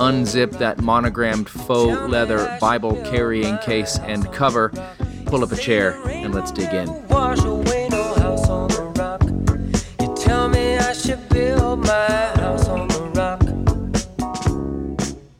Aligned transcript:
unzip 0.00 0.58
that 0.58 0.80
monogrammed 0.80 1.48
faux 1.48 2.10
leather 2.10 2.56
Bible 2.58 2.96
carrying 3.04 3.58
case 3.58 3.98
and 3.98 4.32
cover, 4.32 4.70
pull 5.26 5.44
up 5.44 5.52
a 5.52 5.56
chair, 5.56 6.00
and 6.06 6.34
let's 6.34 6.50
dig 6.50 6.72
in. 6.72 6.88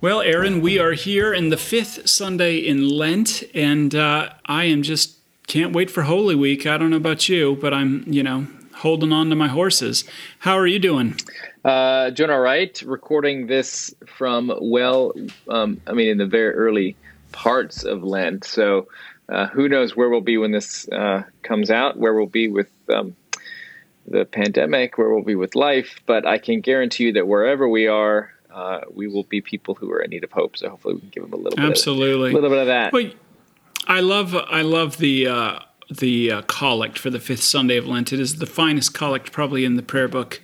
Well, 0.03 0.21
Aaron, 0.23 0.61
we 0.61 0.79
are 0.79 0.93
here 0.93 1.33
in 1.33 1.49
the 1.49 1.57
fifth 1.57 2.09
Sunday 2.09 2.59
in 2.59 2.89
Lent, 2.89 3.43
and 3.55 3.95
uh, 3.95 4.31
I 4.45 4.65
am 4.65 4.83
just 4.83 5.17
can't 5.47 5.75
wait 5.75 5.91
for 5.91 6.03
Holy 6.03 6.35
Week. 6.35 6.67
I 6.67 6.77
don't 6.77 6.91
know 6.91 6.97
about 6.97 7.29
you, 7.29 7.57
but 7.61 7.73
I'm, 7.73 8.05
you 8.07 8.23
know, 8.23 8.47
holding 8.81 9.13
on 9.13 9.31
to 9.31 9.37
my 9.37 9.49
horses. 9.49 10.05
How 10.41 10.59
are 10.59 10.67
you 10.67 10.79
doing? 10.79 11.17
Uh, 11.65 12.11
doing 12.11 12.31
all 12.31 12.41
right. 12.41 12.81
Recording 12.83 13.47
this 13.47 13.95
from 14.07 14.53
well, 14.61 15.13
um, 15.49 15.81
I 15.87 15.93
mean, 15.93 16.09
in 16.09 16.19
the 16.19 16.27
very 16.27 16.55
early 16.55 16.97
parts 17.33 17.85
of 17.85 18.03
Lent. 18.03 18.45
So 18.45 18.89
uh, 19.29 19.47
who 19.49 19.69
knows 19.69 19.95
where 19.95 20.09
we'll 20.09 20.21
be 20.21 20.39
when 20.39 20.51
this 20.51 20.89
uh, 20.89 21.23
comes 21.43 21.71
out? 21.71 21.99
Where 21.99 22.15
we'll 22.15 22.27
be 22.27 22.49
with 22.49 22.71
um, 22.89 23.15
the 24.07 24.25
pandemic? 24.25 24.99
Where 24.99 25.11
we'll 25.11 25.23
be 25.23 25.37
with 25.37 25.55
life? 25.55 26.01
But 26.07 26.27
I 26.27 26.39
can 26.39 26.61
guarantee 26.61 27.05
you 27.05 27.13
that 27.15 27.29
wherever 27.29 27.69
we 27.69 27.87
are, 27.87 28.33
uh, 28.53 28.81
we 28.91 29.07
will 29.07 29.25
be 29.25 29.41
people 29.41 29.75
who 29.75 29.93
are 29.93 30.01
in 30.01 30.11
need 30.11 30.25
of 30.25 30.33
hope. 30.33 30.57
So 30.57 30.71
hopefully 30.71 30.95
we 30.95 31.01
can 31.01 31.11
give 31.11 31.23
them 31.25 31.35
a 31.35 31.37
little 31.37 31.57
bit 31.57 31.65
absolutely 31.65 32.31
bit, 32.31 32.39
a 32.39 32.41
little 32.41 32.51
bit 32.51 32.59
of 32.61 32.67
that. 32.67 32.93
Well, 32.93 33.11
I 33.87 34.01
love 34.01 34.35
I 34.35 34.63
love 34.63 34.97
the 34.97 35.27
uh, 35.29 35.59
the 35.91 36.33
uh, 36.33 36.43
collect 36.43 36.99
for 36.99 37.11
the 37.11 37.21
fifth 37.21 37.43
Sunday 37.43 37.77
of 37.77 37.87
Lent. 37.87 38.13
It 38.13 38.21
is 38.21 38.37
the 38.37 38.47
finest 38.47 38.95
collect 38.95 39.33
probably 39.33 39.65
in 39.65 39.77
the 39.77 39.83
prayer 39.83 40.09
book. 40.09 40.41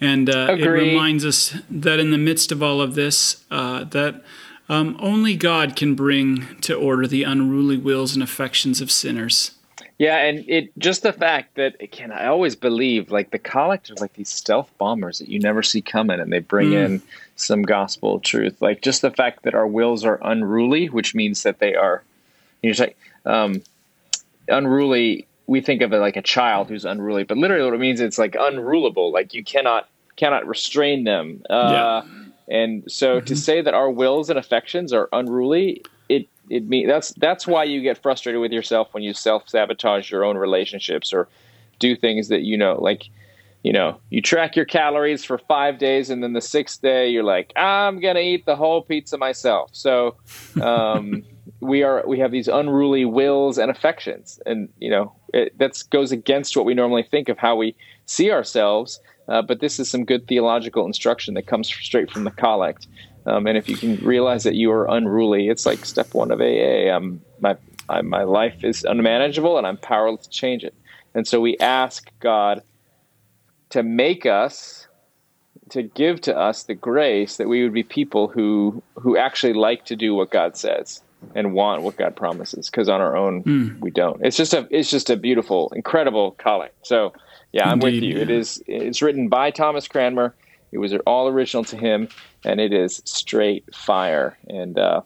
And 0.00 0.28
uh, 0.28 0.56
it 0.58 0.66
reminds 0.66 1.24
us 1.24 1.56
that 1.70 2.00
in 2.00 2.10
the 2.10 2.18
midst 2.18 2.50
of 2.50 2.62
all 2.62 2.80
of 2.80 2.94
this, 2.94 3.44
uh, 3.52 3.84
that 3.84 4.22
um, 4.68 4.96
only 5.00 5.36
God 5.36 5.76
can 5.76 5.94
bring 5.94 6.58
to 6.62 6.74
order 6.74 7.06
the 7.06 7.22
unruly 7.22 7.76
wills 7.76 8.14
and 8.14 8.22
affections 8.22 8.80
of 8.80 8.90
sinners. 8.90 9.52
Yeah, 9.98 10.16
and 10.16 10.44
it 10.48 10.76
just 10.78 11.04
the 11.04 11.12
fact 11.12 11.54
that 11.54 11.76
again, 11.80 12.10
I 12.10 12.26
always 12.26 12.56
believe 12.56 13.12
like 13.12 13.30
the 13.30 13.38
collect 13.38 13.90
are 13.90 13.94
like 14.00 14.14
these 14.14 14.30
stealth 14.30 14.68
bombers 14.78 15.20
that 15.20 15.28
you 15.28 15.38
never 15.38 15.62
see 15.62 15.80
coming, 15.80 16.18
and 16.18 16.32
they 16.32 16.40
bring 16.40 16.70
mm. 16.70 16.84
in 16.84 17.02
some 17.36 17.62
gospel 17.62 18.18
truth. 18.18 18.60
Like 18.60 18.82
just 18.82 19.02
the 19.02 19.12
fact 19.12 19.44
that 19.44 19.54
our 19.54 19.66
wills 19.66 20.04
are 20.04 20.18
unruly, 20.22 20.88
which 20.88 21.14
means 21.14 21.44
that 21.44 21.60
they 21.60 21.76
are, 21.76 22.02
you 22.62 22.70
know, 22.70 22.76
like 22.80 22.96
um, 23.26 23.62
unruly. 24.48 25.26
We 25.46 25.60
think 25.60 25.82
of 25.82 25.92
it 25.92 25.98
like 25.98 26.16
a 26.16 26.22
child 26.22 26.68
who's 26.68 26.84
unruly, 26.84 27.24
but 27.24 27.36
literally 27.36 27.64
what 27.64 27.74
it 27.74 27.80
means 27.80 28.00
it's 28.00 28.18
like 28.18 28.34
unrulable. 28.34 29.12
Like 29.12 29.34
you 29.34 29.44
cannot 29.44 29.88
cannot 30.16 30.46
restrain 30.46 31.04
them. 31.04 31.42
Uh, 31.48 32.02
yeah. 32.06 32.22
And 32.48 32.90
so 32.90 33.16
mm-hmm. 33.16 33.26
to 33.26 33.36
say 33.36 33.60
that 33.62 33.74
our 33.74 33.90
wills 33.90 34.30
and 34.30 34.38
affections 34.38 34.92
are 34.92 35.08
unruly, 35.12 35.82
it 36.08 36.28
it 36.48 36.68
mean 36.68 36.86
that's 36.86 37.10
that's 37.14 37.46
why 37.46 37.64
you 37.64 37.80
get 37.82 38.02
frustrated 38.02 38.40
with 38.40 38.52
yourself 38.52 38.88
when 38.92 39.02
you 39.02 39.14
self 39.14 39.48
sabotage 39.48 40.10
your 40.10 40.24
own 40.24 40.36
relationships 40.36 41.12
or 41.12 41.28
do 41.78 41.96
things 41.96 42.28
that 42.28 42.42
you 42.42 42.56
know 42.56 42.78
like 42.80 43.08
you 43.62 43.72
know 43.72 43.98
you 44.10 44.20
track 44.20 44.56
your 44.56 44.64
calories 44.64 45.24
for 45.24 45.38
five 45.38 45.78
days 45.78 46.10
and 46.10 46.22
then 46.22 46.32
the 46.32 46.40
sixth 46.40 46.82
day 46.82 47.08
you're 47.08 47.24
like 47.24 47.52
i'm 47.56 48.00
gonna 48.00 48.20
eat 48.20 48.44
the 48.44 48.56
whole 48.56 48.82
pizza 48.82 49.16
myself 49.16 49.70
so 49.72 50.16
um, 50.60 51.22
we 51.62 51.82
are 51.82 52.02
we 52.06 52.18
have 52.18 52.32
these 52.32 52.48
unruly 52.48 53.04
wills 53.04 53.56
and 53.56 53.70
affections 53.70 54.40
and 54.44 54.68
you 54.78 54.90
know 54.90 55.14
that 55.32 55.82
goes 55.90 56.12
against 56.12 56.56
what 56.56 56.66
we 56.66 56.74
normally 56.74 57.02
think 57.02 57.28
of 57.28 57.38
how 57.38 57.56
we 57.56 57.74
see 58.04 58.30
ourselves 58.30 59.00
uh, 59.28 59.42
but 59.42 59.60
this 59.60 59.78
is 59.78 59.88
some 59.88 60.04
good 60.04 60.26
theological 60.26 60.86
instruction 60.86 61.34
that 61.34 61.46
comes 61.46 61.68
straight 61.68 62.10
from 62.10 62.24
the 62.24 62.30
collect. 62.30 62.86
Um, 63.24 63.46
and 63.46 63.56
if 63.56 63.68
you 63.68 63.76
can 63.76 63.96
realize 63.96 64.42
that 64.44 64.54
you 64.54 64.70
are 64.72 64.86
unruly, 64.90 65.48
it's 65.48 65.64
like 65.64 65.84
step 65.84 66.12
one 66.12 66.30
of 66.30 66.40
AA. 66.40 66.94
Um, 66.94 67.20
my 67.40 67.56
I, 67.88 68.02
my 68.02 68.24
life 68.24 68.64
is 68.64 68.84
unmanageable, 68.84 69.58
and 69.58 69.66
I'm 69.66 69.76
powerless 69.76 70.26
to 70.26 70.30
change 70.30 70.64
it. 70.64 70.74
And 71.14 71.26
so 71.26 71.40
we 71.40 71.56
ask 71.58 72.10
God 72.20 72.62
to 73.70 73.82
make 73.82 74.24
us, 74.26 74.86
to 75.70 75.82
give 75.82 76.20
to 76.22 76.36
us 76.36 76.64
the 76.64 76.74
grace 76.74 77.36
that 77.36 77.48
we 77.48 77.62
would 77.62 77.72
be 77.72 77.84
people 77.84 78.28
who 78.28 78.82
who 78.96 79.16
actually 79.16 79.52
like 79.52 79.84
to 79.86 79.96
do 79.96 80.14
what 80.14 80.30
God 80.30 80.56
says 80.56 81.00
and 81.34 81.52
want 81.54 81.82
what 81.82 81.96
God 81.96 82.16
promises. 82.16 82.68
Because 82.70 82.88
on 82.88 83.00
our 83.00 83.16
own, 83.16 83.42
mm. 83.42 83.80
we 83.80 83.90
don't. 83.90 84.24
It's 84.24 84.36
just 84.36 84.54
a 84.54 84.66
it's 84.70 84.90
just 84.90 85.10
a 85.10 85.16
beautiful, 85.16 85.72
incredible 85.74 86.32
collect. 86.32 86.86
So 86.86 87.12
yeah, 87.52 87.68
I'm 87.68 87.80
with 87.80 87.94
you. 87.94 88.18
It 88.18 88.30
is. 88.30 88.62
It's 88.66 89.02
written 89.02 89.28
by 89.28 89.50
Thomas 89.50 89.88
Cranmer. 89.88 90.34
It 90.72 90.78
was 90.78 90.94
all 91.06 91.28
original 91.28 91.64
to 91.64 91.76
him, 91.76 92.08
and 92.44 92.60
it 92.60 92.72
is 92.72 93.02
straight 93.04 93.74
fire. 93.74 94.38
And 94.48 94.78
uh, 94.78 95.02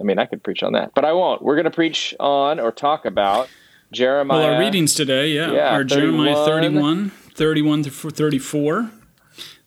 I 0.00 0.04
mean, 0.04 0.18
I 0.18 0.26
could 0.26 0.42
preach 0.42 0.62
on 0.62 0.72
that, 0.72 0.92
but 0.94 1.04
I 1.04 1.12
won't. 1.12 1.42
We're 1.42 1.54
going 1.54 1.64
to 1.64 1.70
preach 1.70 2.14
on 2.18 2.58
or 2.58 2.72
talk 2.72 3.04
about 3.04 3.48
Jeremiah. 3.92 4.38
Well, 4.38 4.54
our 4.54 4.60
readings 4.60 4.94
today, 4.94 5.28
yeah, 5.28 5.52
yeah 5.52 5.76
are 5.76 5.86
31. 5.86 6.26
Jeremiah 6.26 6.44
31, 6.44 7.10
31 7.34 7.84
through 7.84 8.10
34. 8.10 8.90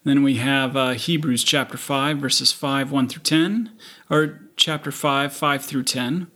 Then 0.03 0.23
we 0.23 0.35
have 0.35 0.77
uh, 0.77 0.91
Hebrews 0.91 1.43
chapter 1.43 1.77
5, 1.77 2.17
verses 2.17 2.51
5, 2.51 2.91
1 2.91 3.07
through 3.09 3.21
10, 3.21 3.71
or 4.09 4.39
chapter 4.59 4.91
5, 4.91 5.33
5 5.33 5.65
through 5.65 5.83
10, 5.83 6.27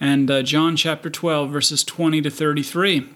and 0.00 0.30
uh, 0.30 0.42
John 0.42 0.76
chapter 0.76 1.08
12, 1.08 1.50
verses 1.50 1.84
20 1.84 2.20
to 2.22 2.30
33. 2.30 3.08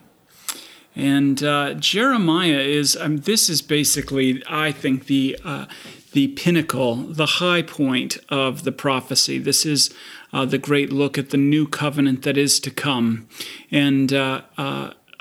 And 0.95 1.43
uh, 1.43 1.75
Jeremiah 1.75 2.61
is, 2.61 2.97
um, 2.97 3.19
this 3.19 3.50
is 3.50 3.61
basically, 3.61 4.43
I 4.49 4.73
think, 4.73 5.06
the, 5.06 5.39
uh, 5.45 5.67
the 6.12 6.28
pinnacle, 6.28 6.97
the 6.97 7.27
high 7.27 7.62
point 7.62 8.19
of 8.28 8.65
the 8.65 8.73
prophecy. 8.73 9.39
This 9.39 9.67
is 9.67 9.93
uh, 10.33 10.45
the 10.45 10.59
great 10.59 10.93
look 10.93 11.19
at 11.19 11.31
the 11.31 11.37
new 11.37 11.67
covenant 11.67 12.23
that 12.23 12.37
is 12.37 12.61
to 12.61 12.71
come. 12.71 13.29
And 13.71 14.12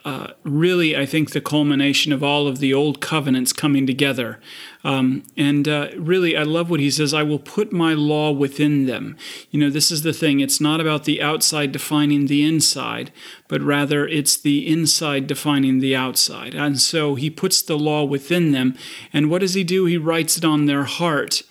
uh, 0.03 0.28
really, 0.44 0.97
I 0.97 1.06
think, 1.06 1.31
the 1.31 1.41
culmination 1.41 2.12
of 2.12 2.23
all 2.23 2.47
of 2.47 2.59
the 2.59 2.73
old 2.73 3.01
covenants 3.01 3.53
coming 3.53 3.85
together. 3.85 4.39
Um, 4.84 5.23
and 5.38 5.67
uh, 5.67 5.89
really, 5.95 6.35
I 6.35 6.44
love 6.44 6.69
what 6.69 6.79
he 6.79 6.89
says 6.89 7.13
I 7.13 7.22
will 7.22 7.39
put 7.39 7.72
my 7.72 7.94
law 7.94 8.31
within 8.31 8.88
them. 8.88 9.16
You 9.51 9.59
know, 9.59 9.69
this 9.69 9.91
is 9.91 10.01
the 10.01 10.13
thing. 10.13 10.40
It's 10.40 10.59
not 10.59 10.81
about 10.81 11.03
the 11.03 11.22
outside 11.22 11.72
defining 11.72 12.25
the 12.25 12.44
inside, 12.44 13.11
but 13.47 13.61
rather 13.61 14.07
it's 14.07 14.38
the 14.38 14.67
inside 14.67 15.28
defining 15.28 15.79
the 15.79 15.95
outside. 15.95 16.56
And 16.56 16.79
so 16.79 17.16
he 17.16 17.29
puts 17.29 17.61
the 17.61 17.78
law 17.78 18.03
within 18.03 18.51
them. 18.51 18.75
And 19.13 19.29
what 19.29 19.41
does 19.41 19.53
he 19.53 19.63
do? 19.63 19.85
He 19.85 19.97
writes 19.97 20.38
it 20.38 20.45
on 20.45 20.66
their 20.66 20.84
heart 20.84 21.44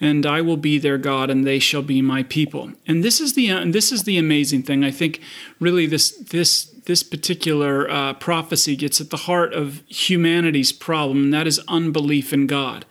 and 0.00 0.24
I 0.24 0.40
will 0.40 0.56
be 0.56 0.78
their 0.78 0.98
God, 0.98 1.30
and 1.30 1.44
they 1.44 1.58
shall 1.58 1.82
be 1.82 2.00
my 2.00 2.22
people. 2.22 2.72
And 2.86 3.02
this 3.02 3.20
is 3.20 3.34
the 3.34 3.50
uh, 3.50 3.64
this 3.66 3.90
is 3.90 4.04
the 4.04 4.16
amazing 4.16 4.62
thing. 4.62 4.84
I 4.84 4.90
think 4.90 5.20
really 5.58 5.86
this 5.86 6.12
this 6.12 6.66
this 6.88 7.02
particular 7.02 7.88
uh, 7.88 8.14
prophecy 8.14 8.74
gets 8.74 8.98
at 8.98 9.10
the 9.10 9.18
heart 9.18 9.52
of 9.52 9.82
humanity's 9.88 10.72
problem, 10.72 11.24
and 11.24 11.34
that 11.34 11.46
is 11.46 11.60
unbelief 11.68 12.32
in 12.32 12.46
God. 12.46 12.86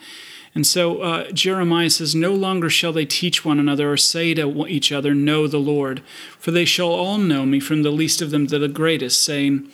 And 0.54 0.66
so 0.66 1.02
uh, 1.02 1.32
Jeremiah 1.32 1.90
says, 1.90 2.14
No 2.14 2.32
longer 2.34 2.70
shall 2.70 2.94
they 2.94 3.06
teach 3.06 3.44
one 3.44 3.60
another 3.60 3.92
or 3.92 3.98
say 3.98 4.36
to 4.36 4.68
each 4.68 4.92
other, 4.92 5.16
Know 5.16 5.48
the 5.48 5.58
Lord, 5.58 6.04
for 6.38 6.52
they 6.52 6.64
shall 6.64 6.90
all 6.90 7.18
know 7.18 7.44
me, 7.46 7.60
from 7.60 7.82
the 7.82 7.90
least 7.90 8.22
of 8.22 8.30
them 8.30 8.46
to 8.48 8.60
the 8.60 8.68
greatest, 8.68 9.24
saying, 9.24 9.68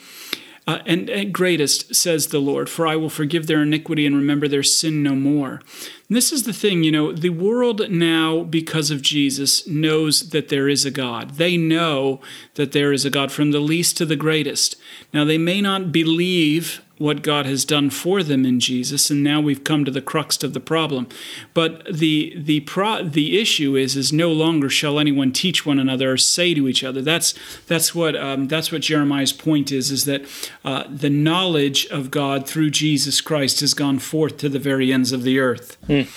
uh, 0.65 0.79
and, 0.85 1.33
greatest, 1.33 1.93
says 1.93 2.27
the 2.27 2.39
Lord, 2.39 2.69
for 2.69 2.87
I 2.87 2.95
will 2.95 3.09
forgive 3.09 3.47
their 3.47 3.63
iniquity 3.63 4.05
and 4.05 4.15
remember 4.15 4.47
their 4.47 4.63
sin 4.63 5.03
no 5.03 5.13
more. 5.13 5.61
And 6.07 6.17
this 6.17 6.31
is 6.31 6.43
the 6.43 6.53
thing, 6.53 6.83
you 6.83 6.91
know, 6.91 7.11
the 7.11 7.29
world 7.29 7.89
now, 7.89 8.43
because 8.43 8.89
of 8.89 9.01
Jesus, 9.01 9.67
knows 9.67 10.29
that 10.29 10.49
there 10.49 10.69
is 10.69 10.85
a 10.85 10.91
God. 10.91 11.31
They 11.31 11.57
know 11.57 12.21
that 12.55 12.71
there 12.71 12.93
is 12.93 13.03
a 13.03 13.09
God 13.09 13.31
from 13.31 13.51
the 13.51 13.59
least 13.59 13.97
to 13.97 14.05
the 14.05 14.15
greatest. 14.15 14.77
Now, 15.13 15.25
they 15.25 15.37
may 15.37 15.59
not 15.59 15.91
believe 15.91 16.81
what 17.03 17.21
God 17.21 17.45
has 17.45 17.65
done 17.65 17.89
for 17.89 18.23
them 18.23 18.45
in 18.45 18.61
Jesus, 18.61 19.09
and 19.09 19.21
now 19.21 19.41
we've 19.41 19.65
come 19.65 19.83
to 19.83 19.91
the 19.91 20.01
crux 20.01 20.41
of 20.41 20.53
the 20.53 20.61
problem. 20.61 21.09
But 21.53 21.85
the 21.85 22.33
the 22.37 22.61
pro, 22.61 23.03
the 23.03 23.41
issue 23.41 23.75
is 23.75 23.97
is 23.97 24.13
no 24.13 24.31
longer 24.31 24.69
shall 24.69 24.97
anyone 24.97 25.33
teach 25.33 25.65
one 25.65 25.79
another 25.79 26.13
or 26.13 26.17
say 26.17 26.53
to 26.53 26.65
each 26.65 26.81
other. 26.81 27.01
That's 27.01 27.33
that's 27.67 27.93
what 27.93 28.15
um, 28.15 28.47
that's 28.47 28.71
what 28.71 28.83
Jeremiah's 28.83 29.33
point 29.33 29.69
is 29.69 29.91
is 29.91 30.05
that 30.05 30.21
uh, 30.63 30.85
the 30.89 31.09
knowledge 31.09 31.87
of 31.87 32.09
God 32.09 32.47
through 32.47 32.69
Jesus 32.69 33.19
Christ 33.19 33.59
has 33.59 33.73
gone 33.73 33.99
forth 33.99 34.37
to 34.37 34.47
the 34.47 34.57
very 34.57 34.93
ends 34.93 35.11
of 35.11 35.23
the 35.23 35.39
earth. 35.39 35.77
Mm. 35.89 36.07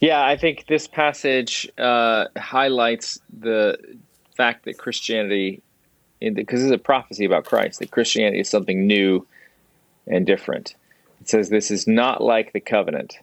Yeah, 0.00 0.22
I 0.22 0.36
think 0.36 0.66
this 0.66 0.86
passage 0.86 1.66
uh, 1.78 2.26
highlights 2.36 3.18
the 3.32 3.78
fact 4.36 4.66
that 4.66 4.76
Christianity, 4.76 5.62
because 6.20 6.60
this 6.60 6.66
is 6.66 6.70
a 6.70 6.76
prophecy 6.76 7.24
about 7.24 7.46
Christ, 7.46 7.78
that 7.78 7.90
Christianity 7.90 8.40
is 8.40 8.50
something 8.50 8.86
new 8.86 9.26
and 10.06 10.26
different. 10.26 10.74
It 11.20 11.28
says 11.28 11.50
this 11.50 11.70
is 11.70 11.86
not 11.86 12.22
like 12.22 12.52
the 12.52 12.60
covenant 12.60 13.18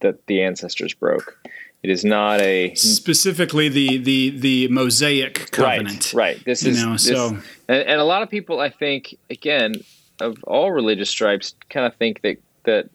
that 0.00 0.26
the 0.26 0.42
ancestors 0.42 0.94
broke. 0.94 1.38
It 1.82 1.90
is 1.90 2.04
not 2.04 2.40
a 2.40 2.74
specifically 2.74 3.68
the 3.68 3.98
the 3.98 4.30
the 4.30 4.68
Mosaic 4.68 5.50
covenant. 5.52 6.12
Right. 6.12 6.36
right. 6.36 6.44
This 6.44 6.64
is 6.64 6.82
know, 6.82 6.92
this, 6.92 7.06
so, 7.06 7.38
and, 7.68 7.82
and 7.82 8.00
a 8.00 8.04
lot 8.04 8.22
of 8.22 8.28
people, 8.28 8.58
I 8.58 8.68
think, 8.68 9.16
again, 9.30 9.74
of 10.20 10.42
all 10.44 10.72
religious 10.72 11.08
stripes, 11.08 11.54
kind 11.70 11.86
of 11.86 11.94
think 11.94 12.22
that 12.22 12.38
that 12.64 12.90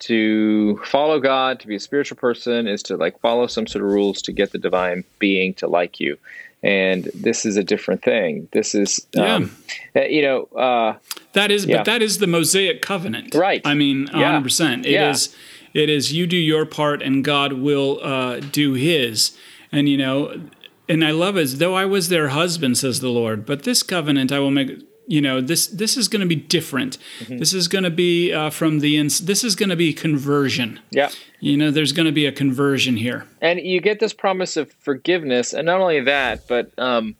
to 0.00 0.80
follow 0.84 1.18
God, 1.18 1.58
to 1.60 1.66
be 1.66 1.74
a 1.74 1.80
spiritual 1.80 2.16
person, 2.16 2.68
is 2.68 2.84
to 2.84 2.96
like 2.96 3.20
follow 3.20 3.48
some 3.48 3.66
sort 3.66 3.84
of 3.84 3.90
rules 3.90 4.22
to 4.22 4.32
get 4.32 4.52
the 4.52 4.58
divine 4.58 5.02
being 5.18 5.54
to 5.54 5.66
like 5.66 5.98
you. 5.98 6.16
And 6.62 7.04
this 7.14 7.46
is 7.46 7.56
a 7.56 7.62
different 7.62 8.02
thing. 8.02 8.48
This 8.52 8.74
is, 8.74 9.06
um, 9.16 9.54
yeah. 9.94 10.06
you 10.06 10.22
know, 10.22 10.44
uh, 10.56 10.96
that 11.32 11.52
is, 11.52 11.66
yeah. 11.66 11.76
but 11.78 11.84
that 11.84 12.02
is 12.02 12.18
the 12.18 12.26
Mosaic 12.26 12.82
covenant, 12.82 13.34
right? 13.34 13.62
I 13.64 13.74
mean, 13.74 14.08
hundred 14.08 14.20
yeah. 14.20 14.40
percent. 14.40 14.86
It 14.86 15.00
is 15.00 15.34
it 15.74 15.88
is 15.88 16.12
you 16.12 16.26
do 16.26 16.36
your 16.36 16.66
part 16.66 17.02
and 17.02 17.24
God 17.24 17.54
will 17.54 18.00
uh, 18.02 18.40
do 18.40 18.74
his. 18.74 19.36
And, 19.70 19.88
you 19.88 19.96
know, 19.96 20.48
and 20.88 21.04
I 21.04 21.10
love 21.10 21.36
it, 21.36 21.58
though 21.58 21.74
I 21.74 21.84
was 21.84 22.08
their 22.08 22.28
husband, 22.28 22.78
says 22.78 23.00
the 23.00 23.10
Lord, 23.10 23.44
but 23.44 23.64
this 23.64 23.82
covenant 23.82 24.32
I 24.32 24.38
will 24.38 24.50
make 24.50 24.80
you 25.08 25.20
know 25.20 25.40
this 25.40 25.66
this 25.68 25.96
is 25.96 26.06
going 26.06 26.20
to 26.20 26.26
be 26.26 26.36
different 26.36 26.98
mm-hmm. 27.20 27.38
this 27.38 27.52
is 27.52 27.66
going 27.66 27.84
to 27.84 27.90
be 27.90 28.32
uh, 28.32 28.50
from 28.50 28.78
the 28.80 28.96
ins 28.96 29.20
this 29.20 29.42
is 29.42 29.56
going 29.56 29.70
to 29.70 29.76
be 29.76 29.92
conversion 29.92 30.78
yeah 30.90 31.10
you 31.40 31.56
know 31.56 31.70
there's 31.70 31.92
going 31.92 32.06
to 32.06 32.12
be 32.12 32.26
a 32.26 32.32
conversion 32.32 32.96
here 32.96 33.26
and 33.40 33.58
you 33.58 33.80
get 33.80 33.98
this 33.98 34.12
promise 34.12 34.56
of 34.56 34.70
forgiveness 34.74 35.52
and 35.52 35.66
not 35.66 35.80
only 35.80 36.00
that 36.00 36.46
but 36.46 36.70
um, 36.78 37.16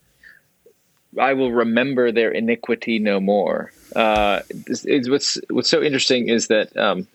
i 1.18 1.32
will 1.32 1.50
remember 1.50 2.12
their 2.12 2.30
iniquity 2.30 2.98
no 2.98 3.18
more 3.18 3.72
uh, 3.96 4.42
it's, 4.50 4.84
it's, 4.84 5.08
what's 5.08 5.38
what's 5.48 5.68
so 5.68 5.82
interesting 5.82 6.28
is 6.28 6.48
that 6.48 6.76
um, 6.76 7.06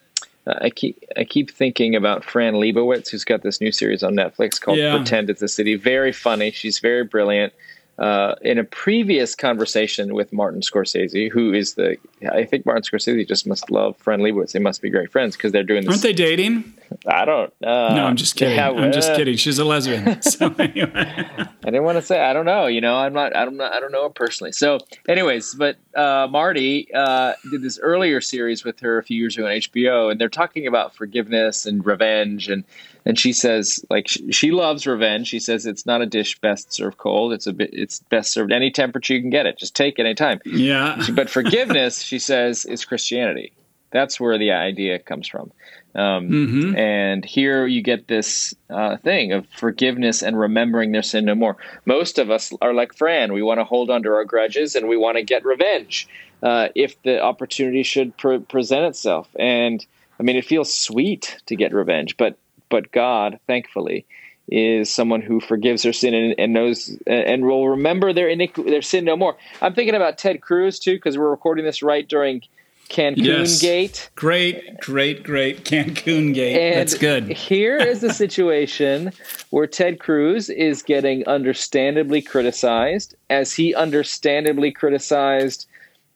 I 0.48 0.72
keep 0.72 1.02
I 1.16 1.24
keep 1.24 1.52
thinking 1.52 1.96
about 1.96 2.24
Fran 2.24 2.56
Lebowitz, 2.56 3.10
who's 3.10 3.24
got 3.24 3.44
this 3.44 3.62
new 3.62 3.72
series 3.72 4.04
on 4.04 4.16
Netflix 4.16 4.60
called 4.60 4.78
yeah. 4.78 4.96
"Pretend 4.96 5.30
It's 5.30 5.42
a 5.42 5.48
City." 5.48 5.76
Very 5.76 6.12
funny. 6.12 6.52
She's 6.52 6.80
very 6.80 7.04
brilliant. 7.04 7.54
Uh, 8.00 8.34
in 8.42 8.58
a 8.58 8.64
previous 8.64 9.36
conversation 9.36 10.16
with 10.16 10.34
Martin 10.34 10.62
Scorsese, 10.62 11.32
who 11.32 11.54
is 11.54 11.76
the 11.76 11.96
I 12.32 12.44
think 12.44 12.66
Martin 12.66 12.82
Scorsese 12.82 13.28
just 13.28 13.46
must 13.46 13.70
love 13.70 13.96
Fran 13.98 14.20
Lebowitz. 14.20 14.54
They 14.54 14.60
must 14.60 14.82
be 14.82 14.90
great 14.90 15.12
friends 15.12 15.36
because 15.38 15.52
they're 15.52 15.64
doing 15.64 15.84
this. 15.84 15.92
Aren't 15.92 16.02
they 16.02 16.14
dating? 16.14 16.74
I 17.06 17.26
don't. 17.26 17.54
Uh, 17.64 17.94
no, 17.96 18.06
I'm 18.06 18.16
just 18.16 18.36
kidding. 18.36 18.56
Yeah, 18.56 18.72
I'm 18.72 18.92
just 18.92 19.14
kidding. 19.14 19.36
She's 19.38 19.60
a 19.60 19.66
lesbian. 19.66 20.20
So 20.34 20.54
anyway. 20.58 21.28
I 21.66 21.66
didn't 21.66 21.84
want 21.84 21.98
to 21.98 22.02
say. 22.02 22.20
I 22.20 22.34
don't 22.34 22.46
know. 22.46 22.66
You 22.66 22.82
know, 22.82 22.96
I'm 22.96 23.14
not. 23.14 23.36
I'm 23.36 23.58
not. 23.58 23.74
I 23.74 23.80
don't 23.80 23.92
know 23.92 24.04
her 24.04 24.10
personally. 24.10 24.52
So, 24.52 24.80
anyways, 25.08 25.54
but 25.54 25.78
uh, 25.96 26.28
Marty 26.30 26.92
uh, 26.94 27.34
did 27.52 27.62
this 27.62 27.78
earlier 27.80 28.22
series 28.22 28.64
with 28.64 28.80
her 28.80 28.98
a 28.98 29.04
few 29.04 29.20
years 29.20 29.38
ago 29.38 29.46
on 29.46 29.52
HBO, 29.52 30.12
and 30.12 30.20
they're 30.20 30.30
talking 30.30 30.66
about 30.66 30.96
forgiveness 30.96 31.66
and 31.66 31.86
revenge, 31.86 32.50
and 32.50 32.64
and 33.06 33.20
she 33.20 33.34
says 33.34 33.84
like 33.90 34.08
she, 34.08 34.52
loves 34.52 34.88
revenge. 34.88 35.28
She 35.28 35.40
says 35.40 35.66
it's 35.66 35.86
not 35.86 36.02
a 36.02 36.06
dish 36.06 36.40
best 36.40 36.74
served 36.74 36.98
cold. 36.98 37.34
It's 37.34 37.48
a 37.48 37.54
bit. 37.54 37.72
It's 37.74 38.00
best 38.00 38.32
served 38.32 38.52
any 38.52 38.72
temperature 38.72 39.14
you 39.14 39.22
can 39.22 39.30
get 39.30 39.46
it. 39.46 39.58
Just 39.58 39.76
take 39.76 40.00
it 40.00 40.06
anytime. 40.06 40.40
Yeah. 40.46 41.06
But 41.14 41.30
forgiveness, 41.30 42.02
she 42.02 42.20
says, 42.20 42.66
is 42.66 42.86
Christianity. 42.86 43.54
That's 43.92 44.20
where 44.20 44.38
the 44.38 44.52
idea 44.52 45.00
comes 45.00 45.28
from. 45.28 45.52
Um, 45.96 46.30
mm-hmm. 46.30 46.76
And 46.76 47.24
here 47.24 47.68
you 47.68 47.84
get 47.84 48.08
this 48.08 48.56
uh, 48.70 48.98
thing 48.98 49.32
of 49.32 49.48
forgiveness 49.56 50.24
and 50.24 50.40
remembering 50.40 50.92
their 50.92 51.04
sin 51.04 51.26
no 51.26 51.36
more. 51.36 51.58
Most 51.86 52.18
of 52.18 52.32
us 52.32 52.52
are 52.62 52.74
like 52.74 52.96
Fran. 52.96 53.34
We 53.34 53.44
want 53.44 53.60
to 53.60 53.64
hold 53.64 53.92
on 53.92 54.02
to 54.04 54.10
our 54.10 54.26
grudges 54.26 54.76
and 54.76 54.88
we 54.88 54.98
want 54.98 55.18
to 55.18 55.24
get 55.24 55.46
revenge 55.46 56.08
uh, 56.42 56.70
if 56.74 57.00
the 57.04 57.22
opportunity 57.22 57.84
should 57.84 58.18
pre- 58.18 58.40
present 58.40 58.86
itself. 58.86 59.30
And 59.38 59.86
I 60.20 60.24
mean, 60.24 60.36
it 60.36 60.46
feels 60.46 60.74
sweet 60.74 61.38
to 61.46 61.56
get 61.56 61.74
revenge, 61.74 62.18
but 62.18 62.38
but 62.74 62.92
God, 62.92 63.40
thankfully, 63.46 64.04
is 64.48 64.92
someone 64.92 65.22
who 65.22 65.40
forgives 65.40 65.84
their 65.84 65.94
sin 65.94 66.16
and, 66.16 66.34
and 66.40 66.54
knows 66.54 66.98
and 67.06 67.46
will 67.46 67.70
remember 67.70 68.14
their 68.14 68.28
iniqu- 68.28 68.66
their 68.66 68.82
sin 68.82 69.06
no 69.06 69.16
more. 69.16 69.38
I'm 69.62 69.76
thinking 69.76 69.94
about 69.94 70.18
Ted 70.18 70.42
Cruz 70.42 70.80
too 70.80 70.96
because 70.96 71.16
we're 71.16 71.30
recording 71.30 71.66
this 71.66 71.84
right 71.84 72.08
during 72.08 72.42
Cancun 72.90 73.18
yes. 73.18 73.62
Gate. 73.62 74.10
Great, 74.16 74.80
great, 74.80 75.22
great 75.22 75.66
Cancun 75.66 76.34
Gate. 76.34 76.60
And 76.60 76.80
That's 76.80 76.96
good. 76.96 77.30
here 77.30 77.78
is 77.78 78.04
a 78.04 78.12
situation 78.12 79.12
where 79.52 79.68
Ted 79.68 80.00
Cruz 80.00 80.50
is 80.50 80.82
getting 80.82 81.28
understandably 81.28 82.24
criticized, 82.24 83.14
as 83.30 83.54
he 83.54 83.76
understandably 83.76 84.72
criticized 84.72 85.68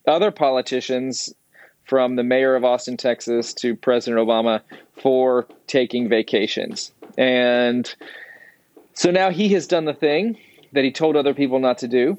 other 0.07 0.31
politicians 0.31 1.31
from 1.87 2.15
the 2.15 2.23
mayor 2.23 2.55
of 2.55 2.63
Austin, 2.63 2.97
Texas, 2.97 3.53
to 3.55 3.75
President 3.75 4.25
Obama 4.25 4.61
for 5.01 5.47
taking 5.67 6.09
vacations. 6.09 6.91
And 7.17 7.93
so 8.93 9.09
now 9.09 9.31
he 9.31 9.49
has 9.49 9.67
done 9.67 9.85
the 9.85 9.93
thing 9.93 10.37
that 10.73 10.83
he 10.83 10.91
told 10.91 11.15
other 11.15 11.33
people 11.33 11.59
not 11.59 11.79
to 11.79 11.87
do, 11.87 12.17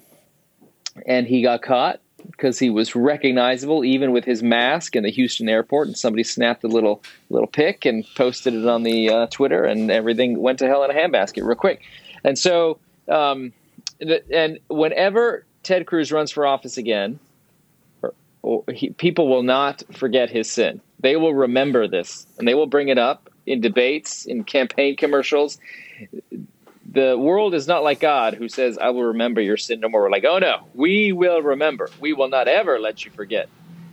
and 1.06 1.26
he 1.26 1.42
got 1.42 1.62
caught 1.62 2.00
because 2.30 2.58
he 2.58 2.70
was 2.70 2.96
recognizable 2.96 3.84
even 3.84 4.10
with 4.10 4.24
his 4.24 4.42
mask 4.42 4.96
in 4.96 5.04
the 5.04 5.10
Houston 5.10 5.48
airport. 5.48 5.86
And 5.86 5.96
somebody 5.96 6.24
snapped 6.24 6.64
a 6.64 6.68
little 6.68 7.02
little 7.30 7.46
pic 7.46 7.84
and 7.84 8.04
posted 8.16 8.54
it 8.54 8.66
on 8.66 8.82
the 8.82 9.10
uh, 9.10 9.26
Twitter, 9.26 9.64
and 9.64 9.90
everything 9.90 10.40
went 10.40 10.58
to 10.60 10.66
hell 10.66 10.82
in 10.82 10.90
a 10.90 10.94
handbasket 10.94 11.44
real 11.44 11.56
quick. 11.56 11.82
And 12.24 12.38
so, 12.38 12.78
um, 13.08 13.52
and 14.32 14.58
whenever 14.68 15.44
Ted 15.62 15.86
Cruz 15.86 16.10
runs 16.10 16.30
for 16.30 16.46
office 16.46 16.78
again, 16.78 17.20
he, 18.72 18.90
people 18.90 19.28
will 19.28 19.42
not 19.42 19.82
forget 19.92 20.30
his 20.30 20.50
sin. 20.50 20.80
They 21.00 21.16
will 21.16 21.34
remember 21.34 21.86
this, 21.86 22.26
and 22.38 22.48
they 22.48 22.54
will 22.54 22.66
bring 22.66 22.88
it 22.88 22.98
up 22.98 23.30
in 23.46 23.60
debates, 23.60 24.26
in 24.26 24.44
campaign 24.44 24.96
commercials 24.96 25.58
the 26.90 27.18
world 27.18 27.54
is 27.54 27.68
not 27.68 27.82
like 27.82 28.00
God 28.00 28.34
who 28.34 28.48
says, 28.48 28.78
I 28.78 28.90
will 28.90 29.04
remember 29.04 29.40
your 29.40 29.56
sin 29.56 29.80
no 29.80 29.88
more. 29.88 30.02
We're 30.02 30.10
like, 30.10 30.24
oh 30.24 30.38
no, 30.38 30.66
we 30.74 31.12
will 31.12 31.42
remember. 31.42 31.90
We 32.00 32.12
will 32.12 32.28
not 32.28 32.48
ever 32.48 32.78
let 32.78 33.04
you 33.04 33.10
forget, 33.10 33.48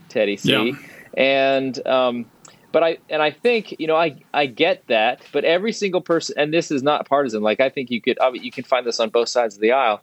Teddy 0.09 0.38
C. 0.38 0.51
Yeah. 0.51 0.77
And, 1.13 1.88
um, 1.88 2.25
but 2.71 2.83
I, 2.83 2.98
and 3.09 3.21
I 3.21 3.31
think, 3.31 3.75
you 3.80 3.88
know, 3.88 3.95
I, 3.95 4.21
I 4.34 4.46
get 4.46 4.88
that, 4.88 5.22
but 5.31 5.43
every 5.43 5.72
single 5.72 6.01
person, 6.01 6.36
and 6.38 6.53
this 6.53 6.72
is 6.72 6.84
not 6.84 7.08
partisan. 7.08 7.41
Like, 7.41 7.60
I 7.60 7.70
think 7.70 7.91
you 7.91 8.01
could, 8.01 8.17
you 8.34 8.51
can 8.51 8.63
find 8.63 8.86
this 8.86 9.00
on 9.00 9.10
both 9.10 9.29
sides 9.29 9.55
of 9.55 9.62
the 9.62 9.72
aisle. 9.74 10.01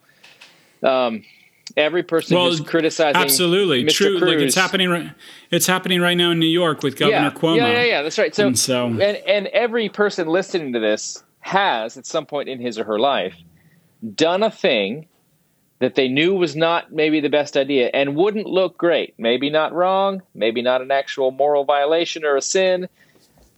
Um, 0.83 1.25
every 1.77 2.03
person 2.03 2.37
well, 2.37 2.47
who's 2.47 2.61
criticizing 2.61 3.21
absolutely 3.21 3.85
Mr. 3.85 3.93
true 3.93 4.19
Cruz, 4.19 4.31
like 4.31 4.41
it's 4.41 4.55
happening 4.55 4.89
right 4.89 5.11
it's 5.51 5.67
happening 5.67 6.01
right 6.01 6.17
now 6.17 6.31
in 6.31 6.39
new 6.39 6.47
york 6.47 6.83
with 6.83 6.97
governor 6.97 7.19
yeah, 7.19 7.31
cuomo 7.31 7.57
yeah 7.57 7.73
yeah 7.73 7.83
yeah 7.85 8.03
that's 8.03 8.19
right 8.19 8.35
so 8.35 8.47
and, 8.47 8.59
so 8.59 8.87
and, 8.87 9.01
and 9.01 9.47
every 9.49 9.89
person 9.89 10.29
listening 10.29 10.73
to 10.73 10.81
this 10.81 11.23
has, 11.43 11.97
at 11.97 12.07
some 12.07 12.25
point 12.25 12.49
in 12.49 12.61
his 12.61 12.79
or 12.79 12.85
her 12.85 12.99
life, 12.99 13.37
done 14.15 14.43
a 14.43 14.51
thing 14.51 15.07
that 15.81 15.97
they 15.97 16.09
knew 16.09 16.35
was 16.35 16.57
not 16.57 16.93
maybe 16.93 17.21
the 17.21 17.29
best 17.29 17.57
idea 17.57 17.91
and 17.93 18.17
wouldn't 18.17 18.47
look 18.47 18.79
great. 18.79 19.15
Maybe 19.19 19.51
not 19.51 19.75
wrong, 19.75 20.23
maybe 20.35 20.63
not 20.63 20.81
an 20.81 20.93
actual 20.93 21.33
moral 21.33 21.65
violation 21.65 22.25
or 22.25 22.37
a 22.37 22.43
sin, 22.43 22.89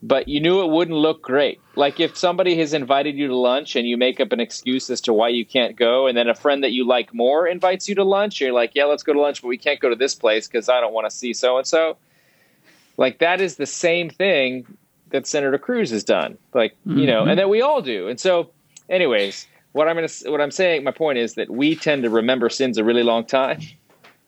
but 0.04 0.28
you 0.28 0.38
knew 0.38 0.62
it 0.62 0.70
wouldn't 0.70 0.98
look 0.98 1.22
great. 1.22 1.58
Like 1.76 1.98
if 1.98 2.14
somebody 2.14 2.58
has 2.58 2.74
invited 2.74 3.16
you 3.16 3.26
to 3.28 3.36
lunch 3.36 3.74
and 3.74 3.88
you 3.88 3.96
make 3.96 4.20
up 4.20 4.32
an 4.32 4.40
excuse 4.40 4.90
as 4.90 5.00
to 5.02 5.14
why 5.14 5.28
you 5.28 5.46
can't 5.46 5.76
go, 5.76 6.06
and 6.06 6.16
then 6.16 6.28
a 6.28 6.34
friend 6.34 6.62
that 6.62 6.72
you 6.72 6.86
like 6.86 7.14
more 7.14 7.48
invites 7.48 7.88
you 7.88 7.94
to 7.94 8.04
lunch, 8.04 8.38
you're 8.38 8.52
like, 8.52 8.72
yeah, 8.74 8.84
let's 8.84 9.02
go 9.02 9.14
to 9.14 9.20
lunch, 9.20 9.40
but 9.40 9.48
we 9.48 9.56
can't 9.56 9.80
go 9.80 9.88
to 9.88 9.96
this 9.96 10.14
place 10.14 10.46
because 10.46 10.68
I 10.68 10.78
don't 10.80 10.92
want 10.92 11.06
to 11.06 11.10
see 11.10 11.32
so 11.32 11.56
and 11.56 11.66
so. 11.66 11.96
Like 12.98 13.18
that 13.20 13.40
is 13.40 13.56
the 13.56 13.66
same 13.66 14.10
thing 14.10 14.66
that 15.08 15.26
Senator 15.26 15.56
Cruz 15.56 15.90
has 15.90 16.04
done. 16.04 16.36
Like, 16.52 16.72
mm-hmm. 16.86 16.98
you 16.98 17.06
know, 17.06 17.20
and 17.20 17.30
mm-hmm. 17.30 17.36
that 17.38 17.48
we 17.48 17.62
all 17.62 17.80
do. 17.80 18.06
And 18.08 18.20
so, 18.20 18.50
anyways, 18.90 19.46
what 19.72 19.88
I'm 19.88 20.06
to 20.06 20.30
what 20.30 20.42
I'm 20.42 20.50
saying, 20.50 20.84
my 20.84 20.90
point 20.90 21.16
is 21.16 21.34
that 21.34 21.48
we 21.48 21.76
tend 21.76 22.02
to 22.02 22.10
remember 22.10 22.50
sins 22.50 22.76
a 22.76 22.84
really 22.84 23.02
long 23.02 23.24
time, 23.24 23.62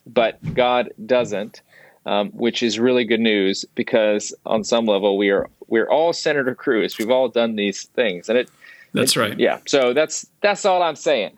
but 0.07 0.39
God 0.55 0.91
doesn't, 1.05 1.61
um, 2.07 2.31
which 2.31 2.63
is 2.63 2.79
really 2.79 3.05
good 3.05 3.21
news 3.21 3.65
because 3.75 4.33
on 4.47 4.65
some 4.65 4.87
level 4.87 5.19
we 5.19 5.31
are 5.31 5.51
we're 5.69 5.91
all 5.91 6.13
Senator 6.13 6.55
Cruz. 6.55 6.97
We've 6.97 7.11
all 7.11 7.29
done 7.29 7.57
these 7.57 7.85
things, 7.89 8.29
and 8.29 8.39
it. 8.39 8.49
That's 8.93 9.17
it, 9.17 9.21
right. 9.21 9.39
Yeah. 9.39 9.59
So 9.67 9.93
that's 9.93 10.27
that's 10.41 10.65
all 10.65 10.83
I'm 10.83 10.97
saying. 10.97 11.37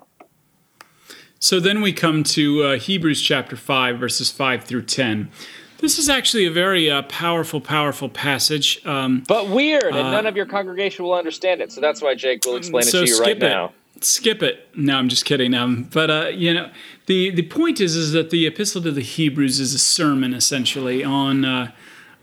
So 1.41 1.61
then 1.61 1.81
we 1.81 1.93
come 1.93 2.25
to 2.25 2.63
uh, 2.65 2.79
Hebrews 2.79 3.23
chapter 3.23 3.55
5, 3.55 4.01
verses 4.01 4.29
5 4.29 4.65
through 4.65 4.83
10. 4.83 5.31
This 5.79 5.97
is 5.97 6.09
actually 6.09 6.47
a 6.47 6.51
very 6.51 6.91
uh, 6.91 7.03
powerful, 7.03 7.61
powerful 7.61 8.09
passage. 8.09 8.85
Um, 8.85 9.23
but 9.29 9.49
weird, 9.49 9.85
and 9.85 9.95
uh, 9.97 10.11
none 10.11 10.27
of 10.27 10.37
your 10.37 10.47
congregation 10.47 11.05
will 11.05 11.15
understand 11.15 11.61
it. 11.61 11.71
So 11.71 11.81
that's 11.81 12.03
why 12.03 12.17
Jake 12.17 12.45
will 12.45 12.57
explain 12.57 12.83
so 12.83 13.03
it 13.03 13.07
to 13.07 13.13
you 13.13 13.21
right 13.21 13.37
it. 13.37 13.39
now. 13.39 13.73
Skip 14.00 14.43
it. 14.43 14.69
No, 14.76 14.97
I'm 14.97 15.09
just 15.09 15.25
kidding. 15.25 15.55
Um, 15.55 15.88
but 15.93 16.11
uh, 16.11 16.28
you 16.28 16.55
know, 16.55 16.71
the 17.07 17.31
the 17.31 17.43
point 17.43 17.81
is 17.81 17.97
is 17.97 18.12
that 18.12 18.31
the 18.31 18.47
Epistle 18.47 18.83
to 18.83 18.93
the 18.93 19.02
Hebrews 19.02 19.59
is 19.61 19.75
a 19.75 19.78
sermon 19.78 20.35
essentially 20.35 21.02
on 21.02 21.45
uh, 21.45 21.73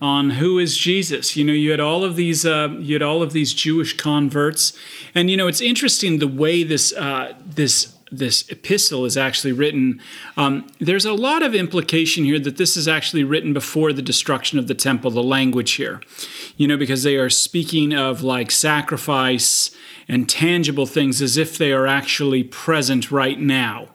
on 0.01 0.31
who 0.31 0.59
is 0.59 0.77
Jesus. 0.77 1.35
You 1.35 1.43
know, 1.43 1.53
you 1.53 1.71
had 1.71 1.79
all 1.79 2.03
of 2.03 2.15
these 2.15 2.45
uh, 2.45 2.75
you 2.79 2.95
had 2.95 3.01
all 3.01 3.21
of 3.21 3.33
these 3.33 3.53
Jewish 3.53 3.97
converts, 3.97 4.77
and 5.13 5.29
you 5.29 5.37
know 5.37 5.47
it's 5.47 5.61
interesting 5.61 6.19
the 6.19 6.27
way 6.27 6.63
this 6.63 6.93
uh, 6.93 7.33
this 7.45 7.95
this 8.11 8.47
epistle 8.49 9.05
is 9.05 9.17
actually 9.17 9.51
written. 9.51 9.99
Um, 10.37 10.67
there's 10.79 11.05
a 11.05 11.13
lot 11.13 11.43
of 11.43 11.55
implication 11.55 12.23
here 12.23 12.39
that 12.39 12.57
this 12.57 12.77
is 12.77 12.87
actually 12.87 13.23
written 13.23 13.53
before 13.53 13.93
the 13.93 14.01
destruction 14.01 14.59
of 14.59 14.67
the 14.67 14.75
temple. 14.75 15.11
The 15.11 15.23
language 15.23 15.73
here, 15.73 16.01
you 16.57 16.67
know, 16.67 16.77
because 16.77 17.03
they 17.03 17.17
are 17.17 17.29
speaking 17.29 17.93
of 17.93 18.23
like 18.23 18.51
sacrifice 18.51 19.71
and 20.07 20.29
tangible 20.29 20.85
things 20.85 21.21
as 21.21 21.37
if 21.37 21.57
they 21.57 21.71
are 21.71 21.87
actually 21.87 22.43
present 22.43 23.11
right 23.11 23.39
now. 23.39 23.89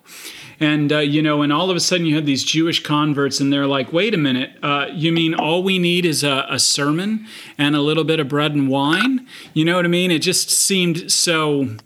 And, 0.62 0.92
uh, 0.92 0.98
you 0.98 1.22
know, 1.22 1.40
and 1.40 1.50
all 1.50 1.70
of 1.70 1.76
a 1.76 1.80
sudden 1.80 2.04
you 2.04 2.16
have 2.16 2.26
these 2.26 2.44
Jewish 2.44 2.82
converts 2.82 3.40
and 3.40 3.50
they're 3.50 3.66
like, 3.66 3.94
wait 3.94 4.12
a 4.12 4.18
minute, 4.18 4.50
uh, 4.62 4.88
you 4.92 5.10
mean 5.10 5.32
all 5.32 5.62
we 5.62 5.78
need 5.78 6.04
is 6.04 6.22
a, 6.22 6.46
a, 6.50 6.58
sermon 6.58 7.26
and 7.56 7.74
a 7.74 7.80
little 7.80 8.04
bit 8.04 8.20
of 8.20 8.28
bread 8.28 8.52
and 8.52 8.68
wine? 8.68 9.26
You 9.54 9.64
know 9.64 9.76
what 9.76 9.86
I 9.86 9.88
mean? 9.88 10.10
It 10.10 10.18
just 10.18 10.50
seemed 10.50 11.10
so, 11.10 11.76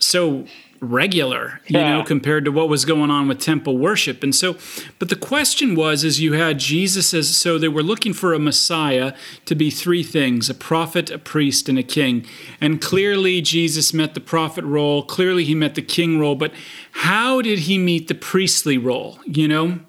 so 0.00 0.46
regular, 0.80 1.60
you 1.66 1.78
yeah. 1.78 1.98
know, 1.98 2.04
compared 2.04 2.44
to 2.44 2.52
what 2.52 2.68
was 2.68 2.84
going 2.84 3.10
on 3.10 3.28
with 3.28 3.40
temple 3.40 3.78
worship. 3.78 4.22
And 4.22 4.34
so, 4.34 4.56
but 4.98 5.08
the 5.08 5.16
question 5.16 5.74
was, 5.74 6.04
is 6.04 6.20
you 6.20 6.34
had 6.34 6.58
Jesus 6.58 7.12
as, 7.12 7.36
so 7.36 7.58
they 7.58 7.68
were 7.68 7.82
looking 7.82 8.12
for 8.12 8.34
a 8.34 8.38
Messiah 8.38 9.14
to 9.46 9.54
be 9.54 9.70
three 9.70 10.02
things 10.02 10.48
a 10.48 10.54
prophet, 10.54 11.10
a 11.10 11.18
priest, 11.18 11.68
and 11.68 11.78
a 11.78 11.82
king. 11.82 12.26
And 12.60 12.80
clearly, 12.80 13.40
Jesus 13.40 13.92
met 13.92 14.14
the 14.14 14.20
prophet 14.20 14.64
role, 14.64 15.02
clearly, 15.02 15.44
he 15.44 15.54
met 15.54 15.74
the 15.74 15.82
king 15.82 16.18
role, 16.18 16.34
but 16.34 16.52
how 16.92 17.42
did 17.42 17.60
he 17.60 17.78
meet 17.78 18.08
the 18.08 18.14
priestly 18.14 18.78
role, 18.78 19.18
you 19.24 19.48
know? 19.48 19.80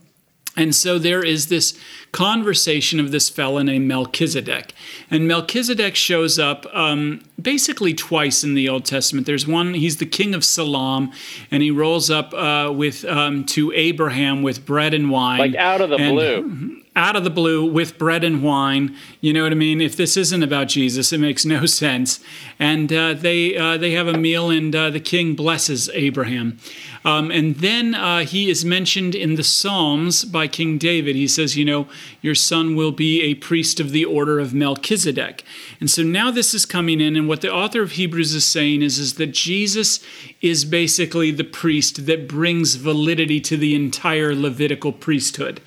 And 0.58 0.76
so 0.76 0.98
there 0.98 1.24
is 1.24 1.48
this 1.48 1.80
conversation 2.12 3.00
of 3.00 3.12
this 3.12 3.30
fellow 3.30 3.62
named 3.62 3.88
Melchizedek. 3.88 4.74
And 5.12 5.28
Melchizedek 5.28 5.96
shows 5.96 6.40
up 6.40 6.66
um, 6.74 7.22
basically 7.40 7.94
twice 7.94 8.44
in 8.44 8.56
the 8.56 8.68
Old 8.68 8.84
Testament. 8.84 9.28
There's 9.28 9.48
one, 9.48 9.76
he's 9.76 9.98
the 9.98 10.06
king 10.06 10.34
of 10.34 10.44
Salem, 10.44 11.12
and 11.52 11.62
he 11.62 11.72
rolls 11.72 12.10
up 12.10 12.34
uh, 12.34 12.72
with 12.74 13.06
um, 13.06 13.46
to 13.46 13.72
Abraham 13.74 14.42
with 14.42 14.66
bread 14.66 14.94
and 14.94 15.12
wine. 15.12 15.40
Like 15.40 15.56
out 15.56 15.82
of 15.82 15.92
the 15.92 15.98
and, 15.98 16.16
blue. 16.16 16.76
Out 16.96 17.16
of 17.16 17.24
the 17.24 17.30
blue 17.30 17.66
with 17.66 17.98
bread 17.98 18.26
and 18.26 18.44
wine. 18.44 18.94
You 19.22 19.32
know 19.32 19.44
what 19.44 19.54
I 19.54 19.56
mean? 19.56 19.80
If 19.80 19.96
this 19.96 20.18
isn't 20.18 20.44
about 20.44 20.68
Jesus, 20.68 21.14
it 21.14 21.20
makes 21.20 21.46
no 21.46 21.66
sense. 21.84 22.20
And 22.58 22.92
uh, 22.92 23.14
they, 23.14 23.56
uh, 23.56 23.78
they 23.78 23.92
have 23.92 24.08
a 24.08 24.18
meal, 24.18 24.50
and 24.50 24.76
uh, 24.76 24.90
the 24.90 25.00
king 25.00 25.34
blesses 25.34 25.90
Abraham. 25.94 26.58
Um, 27.06 27.32
and 27.32 27.56
then 27.58 27.96
uh, 27.96 28.26
he 28.26 28.50
is 28.50 28.66
mentioned 28.66 29.16
in 29.16 29.36
the 29.36 29.44
Psalms 29.44 30.26
by 30.26 30.48
King 30.48 30.78
David. 30.78 31.16
He 31.16 31.28
says, 31.28 31.56
You 31.56 31.66
know, 31.66 31.88
your 32.22 32.36
son 32.36 32.76
will 32.76 32.92
be 32.92 33.22
a 33.22 33.36
priest 33.36 33.80
of 33.80 33.92
the 33.92 34.06
order 34.06 34.40
of 34.40 34.54
Melchizedek. 34.54 35.44
And 35.80 35.90
so 35.90 36.04
now 36.04 36.32
this 36.32 36.54
is 36.54 36.66
coming 36.66 37.00
in, 37.00 37.16
and 37.16 37.28
what 37.28 37.42
the 37.42 37.54
author 37.54 37.82
of 37.82 37.94
Hebrews 37.94 38.34
is 38.34 38.46
saying 38.46 38.82
is, 38.82 39.00
is 39.00 39.16
that 39.16 39.32
Jesus 39.32 40.00
is 40.42 40.66
basically 40.66 41.32
the 41.32 41.44
priest 41.44 42.06
that 42.06 42.28
brings 42.28 42.76
validity 42.76 43.40
to 43.42 43.58
the 43.58 43.76
entire 43.76 44.36
Levitical 44.36 44.92
priesthood. 44.92 45.62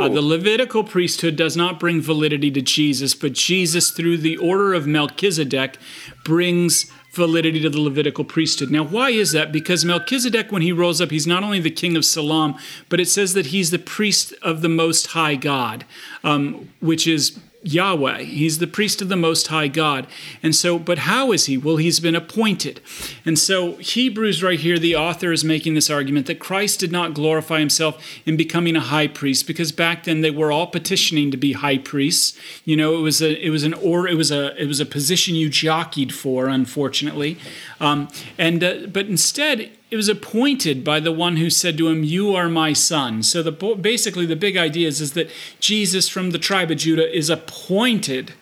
Uh, 0.00 0.08
the 0.08 0.22
Levitical 0.22 0.84
priesthood 0.84 1.36
does 1.36 1.56
not 1.56 1.78
bring 1.78 2.00
validity 2.00 2.50
to 2.50 2.62
Jesus, 2.62 3.14
but 3.14 3.32
Jesus, 3.32 3.90
through 3.90 4.18
the 4.18 4.36
order 4.36 4.74
of 4.74 4.86
Melchizedek, 4.86 5.78
brings 6.24 6.90
validity 7.12 7.60
to 7.60 7.68
the 7.70 7.80
Levitical 7.80 8.24
priesthood. 8.24 8.70
Now, 8.70 8.84
why 8.84 9.10
is 9.10 9.32
that? 9.32 9.52
Because 9.52 9.84
Melchizedek, 9.84 10.50
when 10.50 10.62
he 10.62 10.72
rolls 10.72 11.00
up, 11.00 11.10
he's 11.10 11.26
not 11.26 11.44
only 11.44 11.60
the 11.60 11.70
king 11.70 11.96
of 11.96 12.04
Salem, 12.04 12.54
but 12.88 13.00
it 13.00 13.08
says 13.08 13.34
that 13.34 13.46
he's 13.46 13.70
the 13.70 13.78
priest 13.78 14.32
of 14.42 14.62
the 14.62 14.68
Most 14.68 15.08
High 15.08 15.34
God, 15.34 15.84
um, 16.24 16.70
which 16.80 17.06
is 17.06 17.38
Yahweh. 17.62 18.22
He's 18.22 18.58
the 18.58 18.66
priest 18.66 19.00
of 19.00 19.08
the 19.08 19.16
Most 19.16 19.46
High 19.48 19.68
God. 19.68 20.06
And 20.42 20.54
so, 20.54 20.78
but 20.78 21.00
how 21.00 21.32
is 21.32 21.46
he? 21.46 21.56
Well, 21.56 21.76
he's 21.76 22.00
been 22.00 22.16
appointed. 22.16 22.80
And 23.24 23.38
so, 23.38 23.76
Hebrews, 23.76 24.42
right 24.42 24.58
here, 24.58 24.78
the 24.78 24.96
author 24.96 25.32
is 25.32 25.44
making 25.44 25.74
this 25.74 25.90
argument 25.90 26.26
that 26.26 26.40
Christ 26.40 26.80
did 26.80 26.90
not 26.90 27.14
glorify 27.14 27.60
himself 27.60 28.04
in 28.26 28.36
becoming 28.36 28.76
a 28.76 28.80
high 28.80 29.06
priest 29.06 29.46
because 29.46 29.72
back 29.72 30.04
then 30.04 30.20
they 30.20 30.30
were 30.30 30.50
all 30.50 30.66
petitioning 30.66 31.30
to 31.30 31.36
be 31.36 31.52
high 31.52 31.78
priests. 31.78 32.38
You 32.64 32.76
know, 32.76 32.96
it 32.98 33.02
was 33.02 33.22
a, 33.22 33.44
it 33.44 33.50
was 33.50 33.62
an, 33.62 33.74
or 33.74 34.08
it 34.08 34.16
was 34.16 34.30
a, 34.30 34.60
it 34.60 34.66
was 34.66 34.80
a 34.80 34.86
position 34.86 35.34
you 35.34 35.48
jockeyed 35.48 36.12
for, 36.12 36.48
unfortunately. 36.48 37.38
Um, 37.80 38.08
and, 38.38 38.64
uh, 38.64 38.74
but 38.88 39.06
instead, 39.06 39.70
it 39.92 39.96
was 39.96 40.08
appointed 40.08 40.82
by 40.82 40.98
the 41.00 41.12
one 41.12 41.36
who 41.36 41.50
said 41.50 41.76
to 41.76 41.88
him, 41.88 42.02
"You 42.02 42.34
are 42.34 42.48
my 42.48 42.72
son." 42.72 43.22
So 43.22 43.42
the 43.42 43.52
basically 43.52 44.24
the 44.24 44.34
big 44.34 44.56
idea 44.56 44.88
is, 44.88 45.02
is 45.02 45.12
that 45.12 45.30
Jesus 45.60 46.08
from 46.08 46.30
the 46.30 46.38
tribe 46.38 46.70
of 46.70 46.78
Judah 46.78 47.14
is 47.14 47.28
appointed 47.28 48.32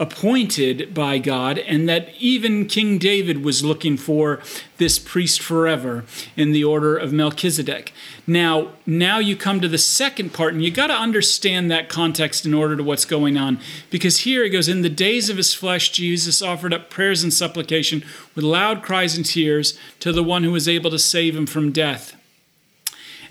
appointed 0.00 0.92
by 0.92 1.18
God, 1.18 1.56
and 1.56 1.88
that 1.88 2.08
even 2.18 2.66
King 2.66 2.98
David 2.98 3.44
was 3.44 3.64
looking 3.64 3.96
for 3.96 4.40
this 4.76 4.98
priest 4.98 5.40
forever 5.40 6.04
in 6.36 6.50
the 6.50 6.64
order 6.64 6.96
of 6.96 7.12
Melchizedek. 7.12 7.92
Now, 8.26 8.72
now 8.86 9.20
you 9.20 9.36
come 9.36 9.60
to 9.60 9.68
the 9.68 9.78
second 9.78 10.32
part, 10.32 10.52
and 10.52 10.64
you 10.64 10.72
got 10.72 10.88
to 10.88 10.94
understand 10.94 11.70
that 11.70 11.88
context 11.88 12.44
in 12.44 12.54
order 12.54 12.76
to 12.76 12.82
what's 12.82 13.04
going 13.04 13.36
on. 13.36 13.60
Because 13.88 14.20
here 14.20 14.42
it 14.42 14.50
goes, 14.50 14.68
in 14.68 14.82
the 14.82 14.90
days 14.90 15.30
of 15.30 15.36
his 15.36 15.54
flesh, 15.54 15.90
Jesus 15.90 16.42
offered 16.42 16.74
up 16.74 16.90
prayers 16.90 17.22
and 17.22 17.32
supplication 17.32 18.04
with 18.34 18.44
loud 18.44 18.82
cries 18.82 19.16
and 19.16 19.24
tears 19.24 19.78
to 20.00 20.12
the 20.12 20.24
one 20.24 20.42
who 20.42 20.52
was 20.52 20.68
able 20.68 20.90
to 20.90 20.98
save 20.98 21.36
him 21.36 21.46
from 21.46 21.70
death 21.70 22.16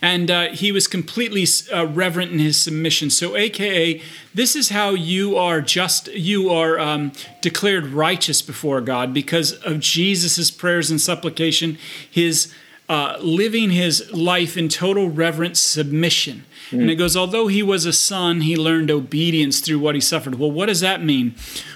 and 0.04 0.30
uh, 0.30 0.50
he 0.50 0.74
was 0.74 0.86
completely 0.86 1.48
uh, 1.74 1.88
reverent 1.88 2.30
in 2.30 2.38
his 2.38 2.62
submission. 2.62 3.10
So, 3.10 3.38
AKA, 3.38 4.02
this 4.34 4.54
is 4.54 4.68
how 4.68 4.90
you 4.90 5.38
are 5.38 5.62
just 5.62 6.10
you 6.10 6.50
are 6.50 6.78
um, 6.78 7.14
declared 7.40 7.88
righteous 7.88 8.42
before 8.42 8.82
God 8.82 9.14
because 9.14 9.54
of 9.54 9.80
Jesus' 9.80 10.52
prayers 10.52 10.92
and 10.92 11.00
supplication, 11.00 11.78
his 12.12 12.54
uh, 12.90 13.16
living 13.22 13.72
his 13.72 14.12
life 14.12 14.58
in 14.58 14.68
total 14.68 15.10
reverent 15.10 15.56
submission. 15.56 16.44
Mm. 16.74 16.82
And 16.82 16.90
it 16.90 16.96
goes, 16.96 17.16
although 17.16 17.48
he 17.48 17.64
was 17.64 17.86
a 17.86 17.94
son, 17.94 18.42
he 18.42 18.56
learned 18.56 18.92
obedience 18.92 19.60
through 19.60 19.80
what 19.80 19.96
he 19.96 20.02
suffered. 20.02 20.36
Well, 20.36 20.52
what 20.52 20.66
does 20.66 20.82
that 20.82 21.04
mean? 21.04 21.36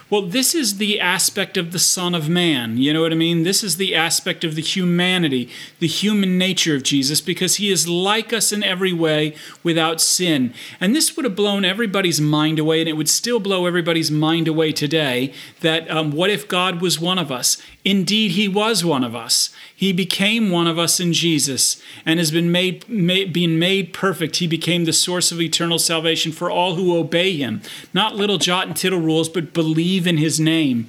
Well, 0.09 0.21
this 0.21 0.55
is 0.55 0.77
the 0.77 1.01
aspect 1.01 1.57
of 1.57 1.73
the 1.73 1.79
Son 1.79 2.15
of 2.15 2.29
Man. 2.29 2.77
You 2.77 2.93
know 2.93 3.01
what 3.01 3.11
I 3.11 3.15
mean? 3.15 3.43
This 3.43 3.61
is 3.61 3.75
the 3.75 3.93
aspect 3.93 4.45
of 4.45 4.55
the 4.55 4.61
humanity, 4.61 5.49
the 5.79 5.87
human 5.87 6.37
nature 6.37 6.75
of 6.77 6.83
Jesus, 6.83 7.19
because 7.19 7.57
he 7.57 7.69
is 7.69 7.89
like 7.89 8.31
us 8.31 8.53
in 8.53 8.63
every 8.63 8.93
way 8.93 9.35
without 9.63 9.99
sin. 9.99 10.53
And 10.79 10.95
this 10.95 11.15
would 11.15 11.25
have 11.25 11.35
blown 11.35 11.65
everybody's 11.65 12.21
mind 12.21 12.57
away, 12.57 12.79
and 12.79 12.87
it 12.87 12.95
would 12.95 13.09
still 13.09 13.41
blow 13.41 13.65
everybody's 13.65 14.09
mind 14.09 14.47
away 14.47 14.71
today 14.71 15.33
that 15.59 15.89
um, 15.91 16.11
what 16.11 16.29
if 16.29 16.47
God 16.47 16.81
was 16.81 17.01
one 17.01 17.19
of 17.19 17.29
us? 17.29 17.57
Indeed, 17.83 18.31
he 18.31 18.47
was 18.47 18.85
one 18.85 19.03
of 19.03 19.13
us. 19.13 19.49
He 19.75 19.91
became 19.91 20.49
one 20.51 20.67
of 20.67 20.79
us 20.79 21.01
in 21.01 21.11
Jesus 21.11 21.81
and 22.05 22.17
has 22.17 22.31
been 22.31 22.51
made, 22.51 22.87
made, 22.87 23.33
being 23.33 23.59
made 23.59 23.93
perfect. 23.93 24.37
He 24.37 24.47
became 24.47 24.85
the 24.87 24.93
source 24.93 25.31
of 25.31 25.39
eternal 25.39 25.77
salvation 25.77 26.31
for 26.31 26.49
all 26.49 26.73
who 26.73 26.97
obey 26.97 27.37
him. 27.37 27.61
Not 27.93 28.15
little 28.15 28.39
jot 28.39 28.65
and 28.65 28.75
tittle 28.75 28.99
rules, 28.99 29.29
but 29.29 29.53
believe 29.53 30.07
in 30.07 30.17
his 30.17 30.39
name. 30.39 30.87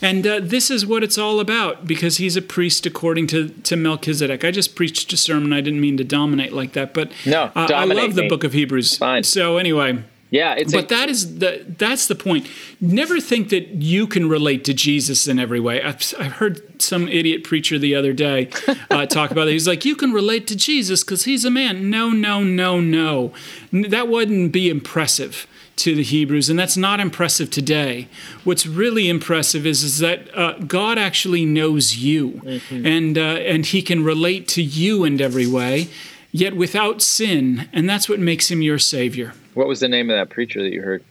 And 0.00 0.26
uh, 0.26 0.40
this 0.42 0.70
is 0.70 0.86
what 0.86 1.04
it's 1.04 1.18
all 1.18 1.38
about 1.38 1.86
because 1.86 2.16
he's 2.16 2.36
a 2.36 2.42
priest 2.42 2.86
according 2.86 3.26
to, 3.28 3.50
to 3.50 3.76
Melchizedek. 3.76 4.44
I 4.44 4.50
just 4.50 4.74
preached 4.74 5.12
a 5.12 5.16
sermon. 5.16 5.52
I 5.52 5.60
didn't 5.60 5.80
mean 5.80 5.96
to 5.98 6.04
dominate 6.04 6.52
like 6.52 6.72
that, 6.72 6.94
but 6.94 7.12
no, 7.26 7.52
uh, 7.54 7.68
I 7.72 7.84
love 7.84 8.14
the 8.14 8.22
me. 8.22 8.28
book 8.28 8.42
of 8.42 8.52
Hebrews. 8.52 8.96
Fine. 8.96 9.24
So, 9.24 9.58
anyway. 9.58 10.02
Yeah, 10.32 10.54
but 10.72 10.84
a- 10.84 10.88
that 10.88 11.10
is 11.10 11.38
the 11.40 11.62
that's 11.76 12.06
the 12.06 12.14
point. 12.14 12.48
Never 12.80 13.20
think 13.20 13.50
that 13.50 13.68
you 13.68 14.06
can 14.06 14.30
relate 14.30 14.64
to 14.64 14.72
Jesus 14.72 15.28
in 15.28 15.38
every 15.38 15.60
way. 15.60 15.82
I've, 15.82 16.14
I've 16.18 16.32
heard 16.32 16.80
some 16.80 17.06
idiot 17.06 17.44
preacher 17.44 17.78
the 17.78 17.94
other 17.94 18.14
day 18.14 18.48
uh, 18.90 19.04
talk 19.18 19.30
about 19.30 19.48
it. 19.48 19.52
He's 19.52 19.68
like, 19.68 19.84
you 19.84 19.94
can 19.94 20.10
relate 20.10 20.46
to 20.46 20.56
Jesus 20.56 21.04
because 21.04 21.24
he's 21.24 21.44
a 21.44 21.50
man. 21.50 21.90
No, 21.90 22.08
no, 22.08 22.42
no, 22.42 22.80
no. 22.80 23.34
That 23.72 24.08
wouldn't 24.08 24.52
be 24.52 24.70
impressive 24.70 25.46
to 25.76 25.94
the 25.94 26.02
Hebrews, 26.02 26.48
and 26.48 26.58
that's 26.58 26.78
not 26.78 26.98
impressive 26.98 27.50
today. 27.50 28.08
What's 28.42 28.66
really 28.66 29.10
impressive 29.10 29.66
is, 29.66 29.82
is 29.82 29.98
that 29.98 30.34
uh, 30.34 30.54
God 30.60 30.96
actually 30.96 31.44
knows 31.44 31.96
you, 31.96 32.40
mm-hmm. 32.42 32.86
and 32.86 33.18
uh, 33.18 33.20
and 33.20 33.66
He 33.66 33.82
can 33.82 34.02
relate 34.02 34.48
to 34.48 34.62
you 34.62 35.04
in 35.04 35.20
every 35.20 35.46
way, 35.46 35.88
yet 36.30 36.56
without 36.56 37.02
sin, 37.02 37.68
and 37.70 37.86
that's 37.86 38.08
what 38.08 38.18
makes 38.18 38.50
Him 38.50 38.62
your 38.62 38.78
Savior. 38.78 39.34
What 39.54 39.68
was 39.68 39.80
the 39.80 39.88
name 39.88 40.10
of 40.10 40.16
that 40.16 40.30
preacher 40.30 40.62
that 40.62 40.72
you 40.72 40.82
heard? 40.82 41.04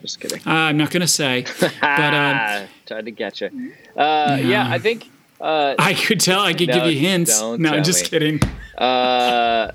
Just 0.00 0.20
kidding. 0.20 0.40
Uh, 0.46 0.50
I'm 0.50 0.76
not 0.76 0.90
going 0.90 1.00
to 1.00 1.08
say. 1.08 1.44
but 1.60 2.14
um, 2.14 2.68
tried 2.86 3.04
to 3.06 3.10
get 3.10 3.40
you. 3.40 3.72
Uh, 3.96 4.38
no. 4.40 4.48
Yeah, 4.48 4.68
I 4.70 4.78
think. 4.78 5.10
Uh, 5.40 5.74
I 5.78 5.94
could 5.94 6.20
tell. 6.20 6.40
I 6.40 6.52
could 6.52 6.68
no, 6.68 6.74
give 6.74 6.92
you 6.92 6.98
hints. 6.98 7.40
No, 7.40 7.54
I'm 7.54 7.84
just 7.84 8.04
me. 8.04 8.08
kidding. 8.08 8.40
Uh, 8.76 9.72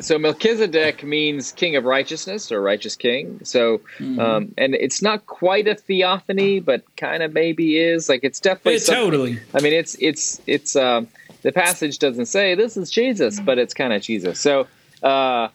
so 0.00 0.18
Melchizedek 0.18 1.04
means 1.04 1.52
king 1.52 1.76
of 1.76 1.84
righteousness 1.84 2.50
or 2.50 2.60
righteous 2.60 2.96
king. 2.96 3.40
So, 3.44 3.78
mm-hmm. 3.98 4.18
um, 4.18 4.54
and 4.56 4.74
it's 4.74 5.02
not 5.02 5.26
quite 5.26 5.68
a 5.68 5.74
theophany, 5.74 6.60
but 6.60 6.82
kind 6.96 7.22
of 7.22 7.32
maybe 7.32 7.78
is. 7.78 8.08
Like 8.08 8.24
it's 8.24 8.40
definitely 8.40 8.74
it 8.74 8.86
totally. 8.86 9.40
I 9.54 9.60
mean, 9.60 9.72
it's 9.72 9.96
it's 10.00 10.40
it's. 10.46 10.74
Um, 10.74 11.08
the 11.42 11.52
passage 11.52 11.98
doesn't 11.98 12.26
say 12.26 12.54
this 12.54 12.76
is 12.76 12.90
Jesus, 12.90 13.40
but 13.40 13.58
it's 13.58 13.74
kind 13.74 13.92
of 13.92 14.02
Jesus. 14.02 14.40
So. 14.40 14.66
Uh, 15.02 15.48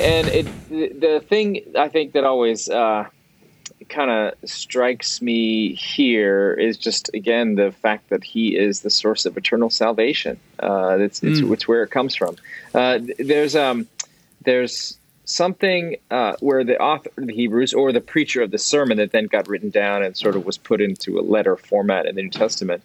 and 0.00 0.28
it 0.28 0.46
the 0.68 1.24
thing 1.26 1.62
I 1.76 1.88
think 1.88 2.12
that 2.12 2.24
always 2.24 2.68
uh, 2.68 3.08
kind 3.88 4.10
of 4.10 4.48
strikes 4.48 5.20
me 5.20 5.74
here 5.74 6.54
is 6.54 6.76
just 6.76 7.10
again 7.14 7.54
the 7.54 7.72
fact 7.72 8.10
that 8.10 8.24
he 8.24 8.56
is 8.56 8.80
the 8.80 8.90
source 8.90 9.26
of 9.26 9.36
eternal 9.36 9.70
salvation. 9.70 10.38
Uh, 10.58 10.96
it's, 11.00 11.22
it's, 11.22 11.40
mm. 11.40 11.52
it's 11.52 11.68
where 11.68 11.82
it 11.82 11.90
comes 11.90 12.14
from. 12.14 12.36
Uh, 12.74 12.98
there's 13.18 13.56
um 13.56 13.86
there's 14.44 14.98
something 15.24 15.96
uh, 16.10 16.36
where 16.40 16.64
the 16.64 16.78
author 16.78 17.10
of 17.16 17.26
the 17.26 17.32
Hebrews 17.32 17.72
or 17.72 17.92
the 17.92 18.00
preacher 18.00 18.42
of 18.42 18.50
the 18.50 18.58
sermon 18.58 18.98
that 18.98 19.12
then 19.12 19.26
got 19.26 19.48
written 19.48 19.70
down 19.70 20.02
and 20.02 20.16
sort 20.16 20.36
of 20.36 20.44
was 20.44 20.58
put 20.58 20.80
into 20.80 21.18
a 21.18 21.22
letter 21.22 21.56
format 21.56 22.06
in 22.06 22.14
the 22.14 22.22
New 22.22 22.30
Testament 22.30 22.82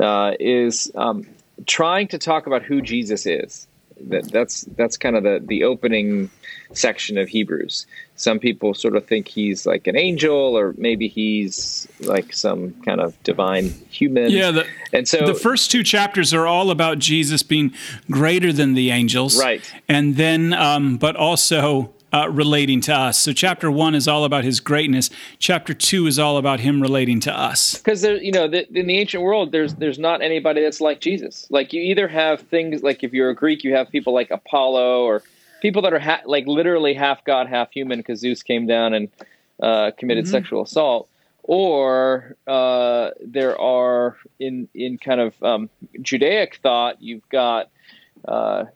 uh, 0.00 0.32
is 0.40 0.90
um, 0.94 1.26
trying 1.66 2.08
to 2.08 2.18
talk 2.18 2.46
about 2.46 2.62
who 2.62 2.80
Jesus 2.80 3.26
is. 3.26 3.66
That, 4.08 4.30
that's 4.30 4.62
that's 4.76 4.96
kind 4.96 5.16
of 5.16 5.22
the 5.22 5.42
the 5.44 5.64
opening 5.64 6.30
section 6.72 7.18
of 7.18 7.28
Hebrews. 7.28 7.86
Some 8.16 8.38
people 8.38 8.74
sort 8.74 8.96
of 8.96 9.06
think 9.06 9.28
he's 9.28 9.66
like 9.66 9.86
an 9.86 9.96
angel, 9.96 10.56
or 10.56 10.74
maybe 10.76 11.08
he's 11.08 11.88
like 12.00 12.32
some 12.32 12.72
kind 12.84 13.00
of 13.00 13.20
divine 13.22 13.70
human. 13.90 14.30
Yeah, 14.30 14.50
the, 14.50 14.66
and 14.92 15.08
so 15.08 15.26
the 15.26 15.34
first 15.34 15.70
two 15.70 15.82
chapters 15.82 16.32
are 16.32 16.46
all 16.46 16.70
about 16.70 16.98
Jesus 16.98 17.42
being 17.42 17.72
greater 18.10 18.52
than 18.52 18.74
the 18.74 18.90
angels, 18.90 19.38
right? 19.38 19.62
And 19.88 20.16
then, 20.16 20.52
um, 20.52 20.96
but 20.96 21.16
also 21.16 21.92
uh, 22.12 22.28
relating 22.28 22.80
to 22.82 22.94
us. 22.94 23.18
So 23.18 23.32
chapter 23.32 23.70
one 23.70 23.94
is 23.94 24.06
all 24.06 24.24
about 24.24 24.44
his 24.44 24.60
greatness. 24.60 25.10
Chapter 25.38 25.74
two 25.74 26.06
is 26.06 26.18
all 26.18 26.36
about 26.36 26.60
him 26.60 26.80
relating 26.80 27.20
to 27.20 27.36
us. 27.36 27.76
Because 27.78 28.02
there, 28.02 28.16
you 28.16 28.32
know, 28.32 28.48
the, 28.48 28.68
in 28.78 28.86
the 28.86 28.98
ancient 28.98 29.22
world, 29.22 29.52
there's 29.52 29.74
there's 29.74 29.98
not 29.98 30.22
anybody 30.22 30.62
that's 30.62 30.80
like 30.80 31.00
Jesus. 31.00 31.46
Like 31.50 31.72
you 31.72 31.80
either 31.80 32.08
have 32.08 32.42
things 32.42 32.82
like 32.82 33.02
if 33.02 33.12
you're 33.12 33.30
a 33.30 33.34
Greek, 33.34 33.64
you 33.64 33.74
have 33.74 33.90
people 33.90 34.12
like 34.12 34.30
Apollo 34.30 35.04
or 35.04 35.22
people 35.60 35.82
that 35.82 35.92
are 35.92 35.98
ha- 35.98 36.22
like 36.26 36.46
literally 36.46 36.94
half 36.94 37.24
god, 37.24 37.48
half 37.48 37.72
human, 37.72 37.98
because 37.98 38.20
Zeus 38.20 38.42
came 38.42 38.66
down 38.66 38.94
and 38.94 39.08
uh, 39.62 39.90
committed 39.96 40.24
mm-hmm. 40.24 40.32
sexual 40.32 40.62
assault. 40.62 41.08
Or 41.44 42.36
uh, 42.46 43.10
there 43.20 43.60
are 43.60 44.16
in 44.38 44.68
in 44.74 44.98
kind 44.98 45.20
of 45.20 45.42
um, 45.42 45.70
Judaic 46.00 46.60
thought, 46.62 47.02
you've 47.02 47.28
got 47.30 47.68
uh, 48.28 48.66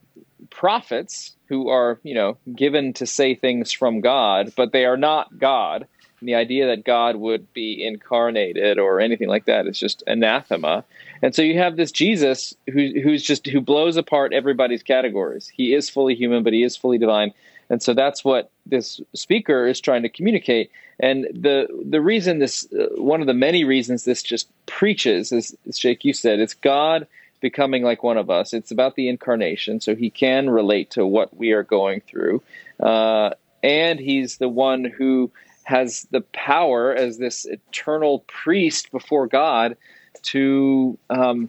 prophets 0.50 1.36
who 1.49 1.69
are, 1.69 1.99
you 2.03 2.15
know, 2.15 2.37
given 2.55 2.93
to 2.95 3.07
say 3.07 3.35
things 3.35 3.73
from 3.73 4.00
God, 4.00 4.53
but 4.57 4.73
they 4.73 4.85
are 4.85 4.97
not 4.97 5.38
God. 5.38 5.87
And 6.21 6.29
the 6.29 6.35
idea 6.35 6.67
that 6.69 6.85
God 6.85 7.17
would 7.17 7.53
be 7.53 7.85
incarnated 7.85 8.79
or 8.79 9.00
anything 9.00 9.29
like 9.29 9.45
that 9.45 9.67
is 9.67 9.79
just 9.79 10.03
anathema. 10.07 10.85
And 11.23 11.35
so 11.35 11.43
you 11.43 11.59
have 11.59 11.76
this 11.76 11.93
Jesus 11.93 12.55
who, 12.67 13.00
who's 13.03 13.23
just 13.23 13.47
who 13.47 13.61
blows 13.61 13.97
apart 13.97 14.33
everybody's 14.33 14.83
categories. 14.83 15.49
He 15.49 15.75
is 15.75 15.91
fully 15.91 16.15
human, 16.15 16.43
but 16.43 16.53
he 16.53 16.62
is 16.62 16.76
fully 16.76 16.99
divine. 16.99 17.33
And 17.69 17.83
so 17.83 17.95
that's 17.95 18.25
what 18.25 18.50
this 18.65 19.00
speaker 19.15 19.67
is 19.67 19.81
trying 19.81 20.03
to 20.03 20.09
communicate. 20.09 20.71
And 20.99 21.25
the 21.33 21.67
the 21.85 22.00
reason 22.00 22.38
this 22.38 22.67
uh, 22.73 22.87
one 22.97 23.21
of 23.21 23.26
the 23.26 23.35
many 23.35 23.65
reasons 23.65 24.05
this 24.05 24.23
just 24.23 24.49
preaches 24.67 25.33
is, 25.33 25.55
as 25.69 25.79
Jake 25.79 26.05
you 26.05 26.12
said, 26.12 26.41
it's 26.41 26.55
God 26.55 27.07
becoming 27.50 27.85
like 27.85 28.03
one 28.03 28.17
of 28.17 28.29
us. 28.29 28.53
It's 28.53 28.73
about 28.73 28.97
the 28.97 29.09
incarnation, 29.09 29.81
so 29.81 29.95
he 29.95 30.11
can 30.11 30.50
relate 30.50 30.91
to 30.91 31.07
what 31.07 31.37
we 31.37 31.53
are 31.53 31.62
going 31.62 32.00
through. 32.00 32.43
Uh, 32.81 33.31
and 33.62 34.00
he's 34.00 34.38
the 34.38 34.49
one 34.49 34.85
who 34.85 35.31
has 35.62 36.09
the 36.11 36.23
power 36.33 36.93
as 36.93 37.19
this 37.19 37.45
eternal 37.45 38.25
priest 38.26 38.91
before 38.91 39.29
God 39.29 39.76
to 40.23 40.99
um, 41.09 41.49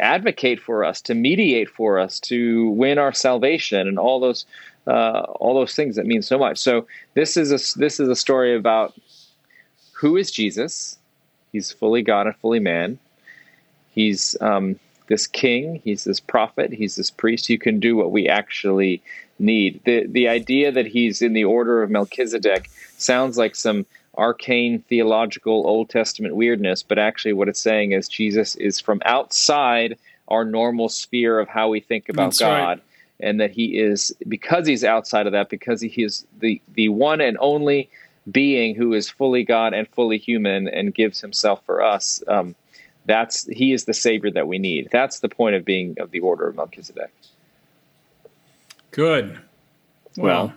advocate 0.00 0.60
for 0.60 0.84
us, 0.84 1.00
to 1.02 1.14
mediate 1.14 1.70
for 1.70 2.00
us, 2.00 2.18
to 2.20 2.68
win 2.70 2.98
our 2.98 3.12
salvation, 3.12 3.86
and 3.86 4.00
all 4.00 4.18
those 4.18 4.46
uh, 4.88 5.22
all 5.40 5.54
those 5.54 5.76
things 5.76 5.94
that 5.94 6.06
mean 6.06 6.22
so 6.22 6.38
much. 6.38 6.58
So 6.58 6.88
this 7.14 7.36
is 7.36 7.52
a 7.52 7.78
this 7.78 8.00
is 8.00 8.08
a 8.08 8.16
story 8.16 8.56
about 8.56 8.98
who 9.92 10.16
is 10.16 10.32
Jesus. 10.32 10.98
He's 11.52 11.70
fully 11.70 12.02
God 12.02 12.26
and 12.26 12.36
fully 12.36 12.60
man. 12.60 12.98
He's 13.96 14.36
um, 14.40 14.78
this 15.08 15.26
king. 15.26 15.80
He's 15.82 16.04
this 16.04 16.20
prophet. 16.20 16.72
He's 16.72 16.94
this 16.94 17.10
priest 17.10 17.48
who 17.48 17.58
can 17.58 17.80
do 17.80 17.96
what 17.96 18.12
we 18.12 18.28
actually 18.28 19.02
need. 19.40 19.80
The 19.84 20.06
the 20.06 20.28
idea 20.28 20.70
that 20.70 20.86
he's 20.86 21.22
in 21.22 21.32
the 21.32 21.44
order 21.44 21.82
of 21.82 21.90
Melchizedek 21.90 22.70
sounds 22.96 23.36
like 23.36 23.56
some 23.56 23.86
arcane 24.16 24.80
theological 24.82 25.66
Old 25.66 25.90
Testament 25.90 26.36
weirdness, 26.36 26.82
but 26.82 26.98
actually 26.98 27.32
what 27.32 27.48
it's 27.48 27.60
saying 27.60 27.92
is 27.92 28.08
Jesus 28.08 28.54
is 28.56 28.78
from 28.80 29.02
outside 29.04 29.98
our 30.28 30.44
normal 30.44 30.88
sphere 30.88 31.38
of 31.38 31.48
how 31.48 31.68
we 31.68 31.80
think 31.80 32.08
about 32.08 32.26
That's 32.26 32.38
God. 32.38 32.68
Right. 32.68 32.82
And 33.18 33.40
that 33.40 33.50
he 33.50 33.78
is 33.78 34.14
because 34.28 34.66
he's 34.66 34.84
outside 34.84 35.26
of 35.26 35.32
that, 35.32 35.48
because 35.48 35.80
he 35.80 36.02
is 36.02 36.26
the 36.38 36.60
the 36.74 36.90
one 36.90 37.22
and 37.22 37.38
only 37.40 37.88
being 38.30 38.74
who 38.74 38.92
is 38.92 39.08
fully 39.08 39.44
God 39.44 39.72
and 39.72 39.88
fully 39.88 40.18
human 40.18 40.68
and 40.68 40.94
gives 40.94 41.20
himself 41.20 41.64
for 41.64 41.82
us. 41.82 42.22
Um, 42.28 42.54
that's 43.06 43.46
he 43.46 43.72
is 43.72 43.84
the 43.84 43.94
savior 43.94 44.30
that 44.32 44.46
we 44.46 44.58
need. 44.58 44.88
That's 44.90 45.20
the 45.20 45.28
point 45.28 45.56
of 45.56 45.64
being 45.64 45.96
of 45.98 46.10
the 46.10 46.20
order 46.20 46.48
of 46.48 46.56
Melchizedek. 46.56 47.12
Good. 48.90 49.38
Well, 50.16 50.46
well 50.46 50.54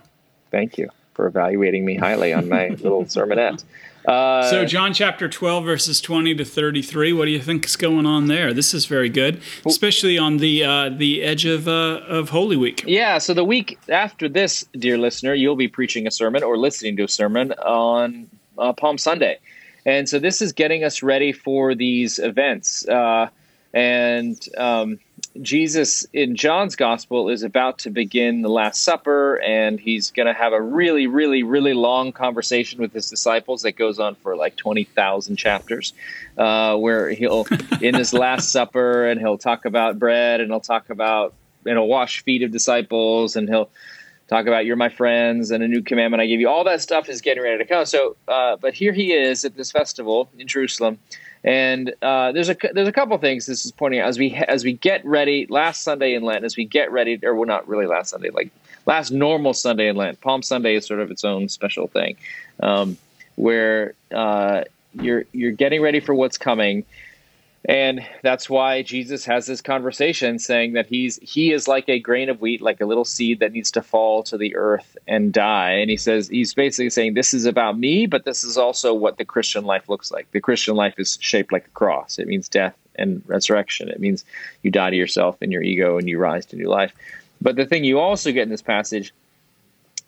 thank 0.50 0.78
you 0.78 0.88
for 1.14 1.26
evaluating 1.26 1.84
me 1.84 1.96
highly 1.96 2.32
on 2.32 2.48
my 2.48 2.68
little 2.68 3.04
sermonette. 3.04 3.64
Uh, 4.06 4.48
so, 4.48 4.64
John 4.64 4.94
chapter 4.94 5.28
12, 5.28 5.64
verses 5.64 6.00
20 6.00 6.34
to 6.36 6.44
33, 6.44 7.12
what 7.12 7.26
do 7.26 7.30
you 7.30 7.40
think 7.40 7.66
is 7.66 7.76
going 7.76 8.06
on 8.06 8.28
there? 8.28 8.54
This 8.54 8.72
is 8.72 8.86
very 8.86 9.10
good, 9.10 9.42
especially 9.66 10.16
on 10.16 10.38
the 10.38 10.64
uh, 10.64 10.88
the 10.88 11.22
edge 11.22 11.44
of, 11.44 11.68
uh, 11.68 12.00
of 12.08 12.30
Holy 12.30 12.56
Week. 12.56 12.82
Yeah, 12.86 13.18
so 13.18 13.34
the 13.34 13.44
week 13.44 13.78
after 13.90 14.28
this, 14.28 14.64
dear 14.72 14.96
listener, 14.96 15.34
you'll 15.34 15.56
be 15.56 15.68
preaching 15.68 16.06
a 16.06 16.10
sermon 16.10 16.42
or 16.42 16.56
listening 16.56 16.96
to 16.96 17.04
a 17.04 17.08
sermon 17.08 17.52
on 17.52 18.30
uh, 18.56 18.72
Palm 18.72 18.96
Sunday. 18.96 19.38
And 19.84 20.08
so 20.08 20.18
this 20.18 20.42
is 20.42 20.52
getting 20.52 20.84
us 20.84 21.02
ready 21.02 21.32
for 21.32 21.74
these 21.74 22.18
events. 22.18 22.86
Uh, 22.86 23.28
and 23.72 24.36
um, 24.58 24.98
Jesus 25.40 26.04
in 26.12 26.34
John's 26.34 26.74
gospel 26.74 27.28
is 27.28 27.42
about 27.42 27.78
to 27.80 27.90
begin 27.90 28.42
the 28.42 28.48
Last 28.48 28.82
Supper, 28.82 29.40
and 29.40 29.78
he's 29.78 30.10
going 30.10 30.26
to 30.26 30.32
have 30.32 30.52
a 30.52 30.60
really, 30.60 31.06
really, 31.06 31.44
really 31.44 31.72
long 31.72 32.12
conversation 32.12 32.80
with 32.80 32.92
his 32.92 33.08
disciples 33.08 33.62
that 33.62 33.72
goes 33.72 34.00
on 34.00 34.16
for 34.16 34.34
like 34.34 34.56
20,000 34.56 35.36
chapters, 35.36 35.92
uh, 36.36 36.76
where 36.76 37.10
he'll, 37.10 37.46
in 37.80 37.94
his 37.94 38.12
Last 38.12 38.50
Supper, 38.50 39.06
and 39.06 39.20
he'll 39.20 39.38
talk 39.38 39.66
about 39.66 39.98
bread, 39.98 40.40
and 40.40 40.50
he'll 40.50 40.60
talk 40.60 40.90
about, 40.90 41.34
and 41.64 41.76
he'll 41.76 41.86
wash 41.86 42.24
feet 42.24 42.42
of 42.42 42.50
disciples, 42.50 43.36
and 43.36 43.48
he'll 43.48 43.70
talk 44.30 44.46
about 44.46 44.64
you're 44.64 44.76
my 44.76 44.88
friends 44.88 45.50
and 45.50 45.62
a 45.62 45.68
new 45.68 45.82
commandment 45.82 46.22
I 46.22 46.26
give 46.26 46.40
you. 46.40 46.48
All 46.48 46.64
that 46.64 46.80
stuff 46.80 47.08
is 47.08 47.20
getting 47.20 47.42
ready 47.42 47.58
to 47.58 47.64
come. 47.64 47.84
So, 47.84 48.16
uh, 48.28 48.56
but 48.56 48.72
here 48.72 48.92
he 48.92 49.12
is 49.12 49.44
at 49.44 49.56
this 49.56 49.72
festival 49.72 50.30
in 50.38 50.46
Jerusalem, 50.46 50.98
and 51.42 51.92
uh, 52.00 52.32
there's 52.32 52.48
a 52.48 52.56
there's 52.72 52.88
a 52.88 52.92
couple 52.92 53.18
things 53.18 53.46
this 53.46 53.66
is 53.66 53.72
pointing 53.72 54.00
out 54.00 54.08
as 54.08 54.18
we 54.18 54.32
as 54.34 54.64
we 54.64 54.72
get 54.72 55.04
ready. 55.04 55.46
Last 55.50 55.82
Sunday 55.82 56.14
in 56.14 56.22
Lent, 56.22 56.44
as 56.44 56.56
we 56.56 56.64
get 56.64 56.90
ready, 56.92 57.18
or 57.22 57.34
well, 57.34 57.46
not 57.46 57.68
really 57.68 57.86
last 57.86 58.10
Sunday, 58.10 58.30
like 58.30 58.52
last 58.86 59.10
normal 59.10 59.52
Sunday 59.52 59.88
in 59.88 59.96
Lent. 59.96 60.20
Palm 60.20 60.42
Sunday 60.42 60.76
is 60.76 60.86
sort 60.86 61.00
of 61.00 61.10
its 61.10 61.24
own 61.24 61.48
special 61.48 61.88
thing, 61.88 62.16
um, 62.60 62.96
where 63.34 63.94
uh, 64.14 64.62
you're 64.94 65.24
you're 65.32 65.52
getting 65.52 65.82
ready 65.82 65.98
for 65.98 66.14
what's 66.14 66.38
coming 66.38 66.84
and 67.66 68.06
that's 68.22 68.48
why 68.48 68.82
Jesus 68.82 69.24
has 69.26 69.46
this 69.46 69.60
conversation 69.60 70.38
saying 70.38 70.72
that 70.72 70.86
he's 70.86 71.18
he 71.18 71.52
is 71.52 71.68
like 71.68 71.88
a 71.88 71.98
grain 71.98 72.30
of 72.30 72.40
wheat, 72.40 72.62
like 72.62 72.80
a 72.80 72.86
little 72.86 73.04
seed 73.04 73.40
that 73.40 73.52
needs 73.52 73.70
to 73.72 73.82
fall 73.82 74.22
to 74.24 74.38
the 74.38 74.56
earth 74.56 74.96
and 75.06 75.30
die. 75.32 75.72
And 75.72 75.90
he 75.90 75.98
says 75.98 76.28
he's 76.28 76.54
basically 76.54 76.88
saying 76.88 77.14
this 77.14 77.34
is 77.34 77.44
about 77.44 77.78
me, 77.78 78.06
but 78.06 78.24
this 78.24 78.44
is 78.44 78.56
also 78.56 78.94
what 78.94 79.18
the 79.18 79.26
Christian 79.26 79.64
life 79.64 79.90
looks 79.90 80.10
like. 80.10 80.30
The 80.30 80.40
Christian 80.40 80.74
life 80.74 80.94
is 80.96 81.18
shaped 81.20 81.52
like 81.52 81.66
a 81.66 81.70
cross. 81.70 82.18
It 82.18 82.28
means 82.28 82.48
death 82.48 82.76
and 82.96 83.22
resurrection. 83.26 83.90
It 83.90 84.00
means 84.00 84.24
you 84.62 84.70
die 84.70 84.90
to 84.90 84.96
yourself 84.96 85.36
and 85.42 85.52
your 85.52 85.62
ego 85.62 85.98
and 85.98 86.08
you 86.08 86.18
rise 86.18 86.46
to 86.46 86.56
new 86.56 86.68
life. 86.68 86.94
But 87.42 87.56
the 87.56 87.66
thing 87.66 87.84
you 87.84 87.98
also 88.00 88.32
get 88.32 88.44
in 88.44 88.48
this 88.48 88.62
passage 88.62 89.12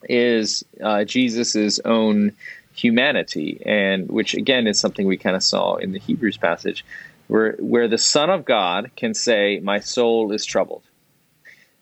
is 0.08 0.64
uh, 0.82 1.04
Jesus's 1.04 1.80
own 1.80 2.32
humanity, 2.74 3.60
and 3.66 4.08
which 4.08 4.32
again 4.32 4.66
is 4.66 4.80
something 4.80 5.06
we 5.06 5.18
kind 5.18 5.36
of 5.36 5.42
saw 5.42 5.76
in 5.76 5.92
the 5.92 5.98
Hebrews 5.98 6.38
passage 6.38 6.82
where 7.28 7.56
where 7.58 7.88
the 7.88 7.98
Son 7.98 8.30
of 8.30 8.44
God 8.44 8.90
can 8.96 9.14
say, 9.14 9.60
"My 9.62 9.80
soul 9.80 10.32
is 10.32 10.44
troubled," 10.44 10.82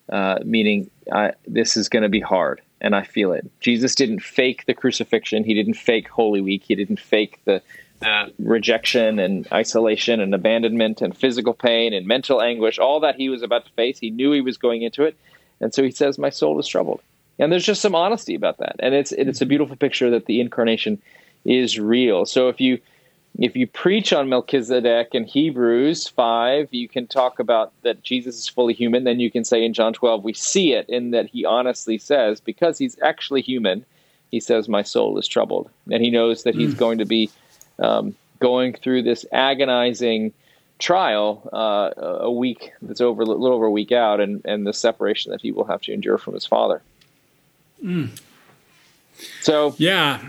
uh, 0.09 0.38
meaning 0.44 0.90
this 1.46 1.76
is 1.76 1.88
going 1.88 2.03
to 2.03 2.09
be 2.09 2.20
hard, 2.20 2.61
and 2.81 2.94
I 2.94 3.03
feel 3.03 3.33
it. 3.33 3.50
Jesus 3.61 3.94
didn't 3.94 4.20
fake 4.20 4.64
the 4.66 4.74
crucifixion. 4.74 5.44
He 5.44 5.55
didn't 5.55 5.74
fake 5.74 6.09
Holy 6.09 6.40
Week. 6.40 6.64
He 6.66 6.74
didn't 6.74 7.00
fake 7.00 7.40
the 7.44 7.62
uh, 8.03 8.29
rejection 8.38 9.18
and 9.18 9.46
isolation 9.53 10.20
and 10.20 10.35
abandonment 10.35 11.03
and 11.03 11.16
physical 11.16 11.53
pain 11.53 11.92
and 11.92 12.07
mental 12.07 12.40
anguish. 12.40 12.79
All 12.79 13.00
that 13.00 13.16
he 13.16 13.29
was 13.29 13.42
about 13.42 13.66
to 13.66 13.72
face, 13.72 13.98
he 13.98 14.11
knew 14.11 14.33
he 14.33 14.40
was 14.40 14.57
going 14.57 14.83
into 14.83 15.05
it, 15.05 15.16
and 15.61 15.74
so 15.74 15.83
he 15.83 15.90
says, 15.90 16.18
"My 16.18 16.31
soul 16.31 16.59
is 16.59 16.66
troubled." 16.66 17.00
And 17.38 17.50
there's 17.50 17.64
just 17.64 17.81
some 17.81 17.94
honesty 17.94 18.35
about 18.35 18.59
that, 18.59 18.76
and 18.81 18.94
it's 18.94 19.12
it's 19.12 19.40
a 19.40 19.46
beautiful 19.46 19.76
picture 19.76 20.11
that 20.11 20.26
the 20.26 20.40
incarnation 20.40 21.00
is 21.44 21.79
real. 21.79 22.26
So 22.26 22.48
if 22.48 22.61
you 22.61 22.79
if 23.40 23.57
you 23.57 23.66
preach 23.66 24.12
on 24.12 24.29
Melchizedek 24.29 25.14
in 25.14 25.24
Hebrews 25.24 26.07
5, 26.07 26.68
you 26.72 26.87
can 26.87 27.07
talk 27.07 27.38
about 27.38 27.72
that 27.83 28.03
Jesus 28.03 28.38
is 28.38 28.46
fully 28.46 28.74
human. 28.74 29.05
Then 29.05 29.18
you 29.18 29.31
can 29.31 29.44
say 29.44 29.64
in 29.64 29.72
John 29.72 29.94
12, 29.94 30.22
we 30.22 30.35
see 30.35 30.74
it 30.74 30.87
in 30.90 31.11
that 31.12 31.26
he 31.26 31.46
honestly 31.46 31.96
says, 31.96 32.38
because 32.38 32.76
he's 32.76 33.00
actually 33.00 33.40
human, 33.40 33.87
he 34.31 34.40
says, 34.40 34.68
My 34.68 34.83
soul 34.83 35.18
is 35.18 35.26
troubled. 35.26 35.70
And 35.90 36.03
he 36.03 36.11
knows 36.11 36.42
that 36.42 36.55
he's 36.55 36.74
mm. 36.74 36.79
going 36.79 36.98
to 36.98 37.07
be 37.07 37.31
um, 37.79 38.14
going 38.40 38.74
through 38.74 39.05
this 39.05 39.24
agonizing 39.33 40.35
trial 40.79 41.48
uh, 41.50 41.92
a 41.98 42.31
week 42.31 42.72
that's 42.83 43.00
over 43.00 43.22
a 43.22 43.24
little 43.24 43.46
over 43.46 43.64
a 43.64 43.70
week 43.70 43.90
out, 43.90 44.20
and, 44.20 44.42
and 44.44 44.66
the 44.66 44.74
separation 44.74 45.33
that 45.33 45.40
he 45.40 45.50
will 45.50 45.64
have 45.64 45.81
to 45.83 45.94
endure 45.94 46.18
from 46.18 46.35
his 46.35 46.44
father. 46.44 46.83
Mm. 47.83 48.20
So, 49.40 49.74
yeah, 49.79 50.20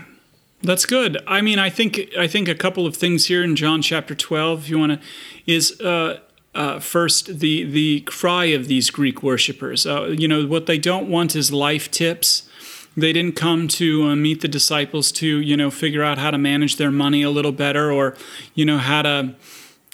that's 0.62 0.86
good. 0.86 1.18
I 1.26 1.40
mean, 1.40 1.58
I 1.58 1.70
think 1.70 2.08
I 2.18 2.26
think 2.26 2.48
a 2.48 2.54
couple 2.54 2.86
of 2.86 2.96
things 2.96 3.26
here 3.26 3.42
in 3.42 3.56
John 3.56 3.82
chapter 3.82 4.14
twelve. 4.14 4.64
If 4.64 4.68
you 4.68 4.78
want 4.78 5.00
to, 5.00 5.06
is 5.46 5.80
uh, 5.80 6.20
uh, 6.54 6.78
first 6.78 7.40
the 7.40 7.64
the 7.64 8.00
cry 8.02 8.46
of 8.46 8.68
these 8.68 8.90
Greek 8.90 9.22
worshippers. 9.22 9.86
Uh, 9.86 10.06
you 10.06 10.28
know 10.28 10.46
what 10.46 10.66
they 10.66 10.78
don't 10.78 11.08
want 11.08 11.34
is 11.34 11.52
life 11.52 11.90
tips. 11.90 12.48
They 12.96 13.12
didn't 13.12 13.36
come 13.36 13.68
to 13.68 14.04
uh, 14.04 14.16
meet 14.16 14.40
the 14.42 14.48
disciples 14.48 15.12
to 15.12 15.26
you 15.26 15.56
know 15.56 15.70
figure 15.70 16.02
out 16.02 16.18
how 16.18 16.30
to 16.30 16.38
manage 16.38 16.76
their 16.76 16.90
money 16.90 17.22
a 17.22 17.30
little 17.30 17.52
better 17.52 17.90
or 17.90 18.16
you 18.54 18.64
know 18.64 18.78
how 18.78 19.02
to 19.02 19.34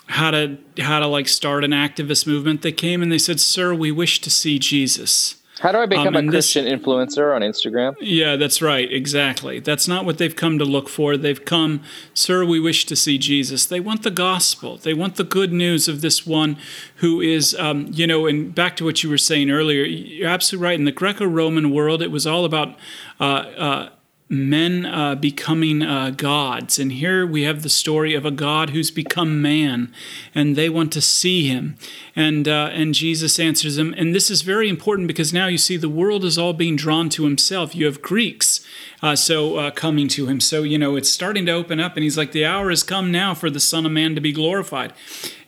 how 0.08 0.30
to 0.30 0.58
how 0.78 0.98
to 0.98 1.06
like 1.06 1.28
start 1.28 1.64
an 1.64 1.70
activist 1.70 2.26
movement. 2.26 2.62
They 2.62 2.72
came 2.72 3.02
and 3.02 3.10
they 3.10 3.18
said, 3.18 3.40
"Sir, 3.40 3.72
we 3.72 3.92
wish 3.92 4.20
to 4.20 4.30
see 4.30 4.58
Jesus." 4.58 5.36
How 5.60 5.72
do 5.72 5.78
I 5.78 5.86
become 5.86 6.14
um, 6.14 6.28
a 6.28 6.30
Christian 6.30 6.64
this, 6.64 6.74
influencer 6.74 7.34
on 7.34 7.42
Instagram? 7.42 7.96
Yeah, 8.00 8.36
that's 8.36 8.62
right. 8.62 8.90
Exactly. 8.92 9.58
That's 9.58 9.88
not 9.88 10.04
what 10.04 10.18
they've 10.18 10.34
come 10.34 10.58
to 10.58 10.64
look 10.64 10.88
for. 10.88 11.16
They've 11.16 11.44
come, 11.44 11.82
sir, 12.14 12.44
we 12.44 12.60
wish 12.60 12.86
to 12.86 12.96
see 12.96 13.18
Jesus. 13.18 13.66
They 13.66 13.80
want 13.80 14.02
the 14.04 14.10
gospel. 14.10 14.76
They 14.76 14.94
want 14.94 15.16
the 15.16 15.24
good 15.24 15.52
news 15.52 15.88
of 15.88 16.00
this 16.00 16.26
one 16.26 16.56
who 16.96 17.20
is, 17.20 17.54
um, 17.56 17.88
you 17.92 18.06
know, 18.06 18.26
and 18.26 18.54
back 18.54 18.76
to 18.76 18.84
what 18.84 19.02
you 19.02 19.10
were 19.10 19.18
saying 19.18 19.50
earlier, 19.50 19.82
you're 19.82 20.28
absolutely 20.28 20.64
right. 20.64 20.78
In 20.78 20.84
the 20.84 20.92
Greco 20.92 21.26
Roman 21.26 21.72
world, 21.72 22.02
it 22.02 22.10
was 22.10 22.26
all 22.26 22.44
about 22.44 22.76
uh, 23.20 23.24
uh, 23.24 23.88
men 24.28 24.84
uh, 24.84 25.14
becoming 25.14 25.82
uh, 25.82 26.10
gods. 26.10 26.78
And 26.78 26.92
here 26.92 27.26
we 27.26 27.42
have 27.42 27.62
the 27.62 27.68
story 27.68 28.14
of 28.14 28.26
a 28.26 28.30
God 28.30 28.70
who's 28.70 28.90
become 28.90 29.40
man, 29.40 29.92
and 30.34 30.54
they 30.54 30.68
want 30.68 30.92
to 30.92 31.00
see 31.00 31.48
him. 31.48 31.76
And, 32.14 32.46
uh, 32.46 32.70
and 32.72 32.94
Jesus 32.94 33.38
answers 33.38 33.76
them. 33.76 33.94
And 33.96 34.14
this 34.14 34.30
is 34.30 34.42
very 34.42 34.68
important 34.68 35.08
because 35.08 35.32
now 35.32 35.46
you 35.46 35.58
see 35.58 35.76
the 35.76 35.88
world 35.88 36.24
is 36.24 36.38
all 36.38 36.52
being 36.52 36.76
drawn 36.76 37.08
to 37.10 37.24
himself. 37.24 37.74
You 37.74 37.86
have 37.86 38.02
Greeks 38.02 38.60
uh, 39.02 39.14
so 39.14 39.56
uh, 39.56 39.70
coming 39.70 40.08
to 40.08 40.26
him. 40.26 40.40
So, 40.40 40.62
you 40.62 40.78
know, 40.78 40.96
it's 40.96 41.08
starting 41.08 41.46
to 41.46 41.52
open 41.52 41.78
up, 41.78 41.96
and 41.96 42.02
he's 42.02 42.18
like, 42.18 42.32
The 42.32 42.44
hour 42.44 42.70
has 42.70 42.82
come 42.82 43.12
now 43.12 43.34
for 43.34 43.50
the 43.50 43.60
Son 43.60 43.86
of 43.86 43.92
Man 43.92 44.14
to 44.14 44.20
be 44.20 44.32
glorified, 44.32 44.92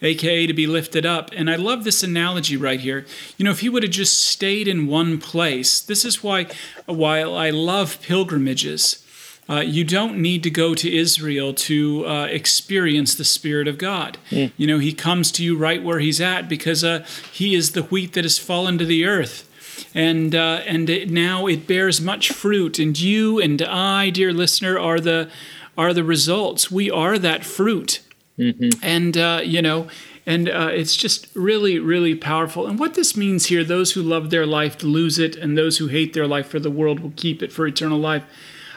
aka 0.02 0.46
to 0.46 0.52
be 0.52 0.66
lifted 0.66 1.04
up. 1.04 1.30
And 1.34 1.50
I 1.50 1.56
love 1.56 1.84
this 1.84 2.02
analogy 2.02 2.56
right 2.56 2.80
here. 2.80 3.06
You 3.36 3.44
know, 3.44 3.50
if 3.50 3.60
he 3.60 3.68
would 3.68 3.82
have 3.82 3.92
just 3.92 4.18
stayed 4.18 4.68
in 4.68 4.86
one 4.86 5.18
place, 5.18 5.80
this 5.80 6.04
is 6.04 6.22
why, 6.22 6.46
while 6.86 7.34
I 7.36 7.50
love 7.50 8.00
pilgrimages. 8.02 9.04
Uh, 9.48 9.62
you 9.62 9.82
don't 9.82 10.16
need 10.16 10.44
to 10.44 10.50
go 10.50 10.76
to 10.76 10.96
Israel 10.96 11.52
to 11.52 12.06
uh, 12.06 12.26
experience 12.26 13.16
the 13.16 13.24
Spirit 13.24 13.66
of 13.66 13.78
God. 13.78 14.16
Mm. 14.30 14.52
You 14.56 14.68
know, 14.68 14.78
He 14.78 14.92
comes 14.92 15.32
to 15.32 15.42
you 15.42 15.56
right 15.56 15.82
where 15.82 15.98
He's 15.98 16.20
at 16.20 16.48
because 16.48 16.84
uh, 16.84 17.04
He 17.32 17.56
is 17.56 17.72
the 17.72 17.82
wheat 17.82 18.12
that 18.12 18.22
has 18.22 18.38
fallen 18.38 18.78
to 18.78 18.84
the 18.84 19.04
earth 19.04 19.49
and 19.94 20.34
uh, 20.34 20.62
and 20.66 20.88
it, 20.88 21.10
now 21.10 21.46
it 21.46 21.66
bears 21.66 22.00
much 22.00 22.30
fruit. 22.30 22.78
And 22.78 22.98
you 22.98 23.40
and 23.40 23.60
I, 23.62 24.10
dear 24.10 24.32
listener, 24.32 24.78
are 24.78 25.00
the 25.00 25.30
are 25.76 25.92
the 25.94 26.04
results. 26.04 26.70
We 26.70 26.90
are 26.90 27.18
that 27.18 27.44
fruit, 27.44 28.00
mm-hmm. 28.38 28.70
and 28.82 29.16
uh, 29.16 29.40
you 29.44 29.62
know. 29.62 29.88
And 30.26 30.48
uh, 30.48 30.68
it's 30.70 30.96
just 30.96 31.26
really, 31.34 31.78
really 31.78 32.14
powerful. 32.14 32.66
And 32.66 32.78
what 32.78 32.94
this 32.94 33.16
means 33.16 33.46
here 33.46 33.64
those 33.64 33.92
who 33.92 34.02
love 34.02 34.30
their 34.30 34.46
life 34.46 34.82
lose 34.82 35.18
it, 35.18 35.34
and 35.34 35.56
those 35.56 35.78
who 35.78 35.88
hate 35.88 36.12
their 36.12 36.26
life 36.26 36.46
for 36.46 36.60
the 36.60 36.70
world 36.70 37.00
will 37.00 37.14
keep 37.16 37.42
it 37.42 37.50
for 37.50 37.66
eternal 37.66 37.98
life. 37.98 38.22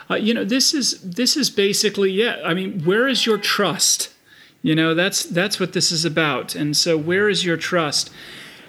Uh, 0.09 0.15
you 0.15 0.33
know, 0.33 0.45
this 0.45 0.73
is 0.73 0.99
this 1.01 1.37
is 1.37 1.49
basically 1.49 2.11
yeah. 2.11 2.41
I 2.43 2.53
mean, 2.53 2.83
where 2.83 3.07
is 3.07 3.25
your 3.25 3.37
trust? 3.37 4.09
You 4.61 4.75
know, 4.75 4.95
that's 4.95 5.23
that's 5.23 5.59
what 5.59 5.73
this 5.73 5.91
is 5.91 6.05
about. 6.05 6.55
And 6.55 6.75
so, 6.75 6.97
where 6.97 7.29
is 7.29 7.45
your 7.45 7.57
trust? 7.57 8.09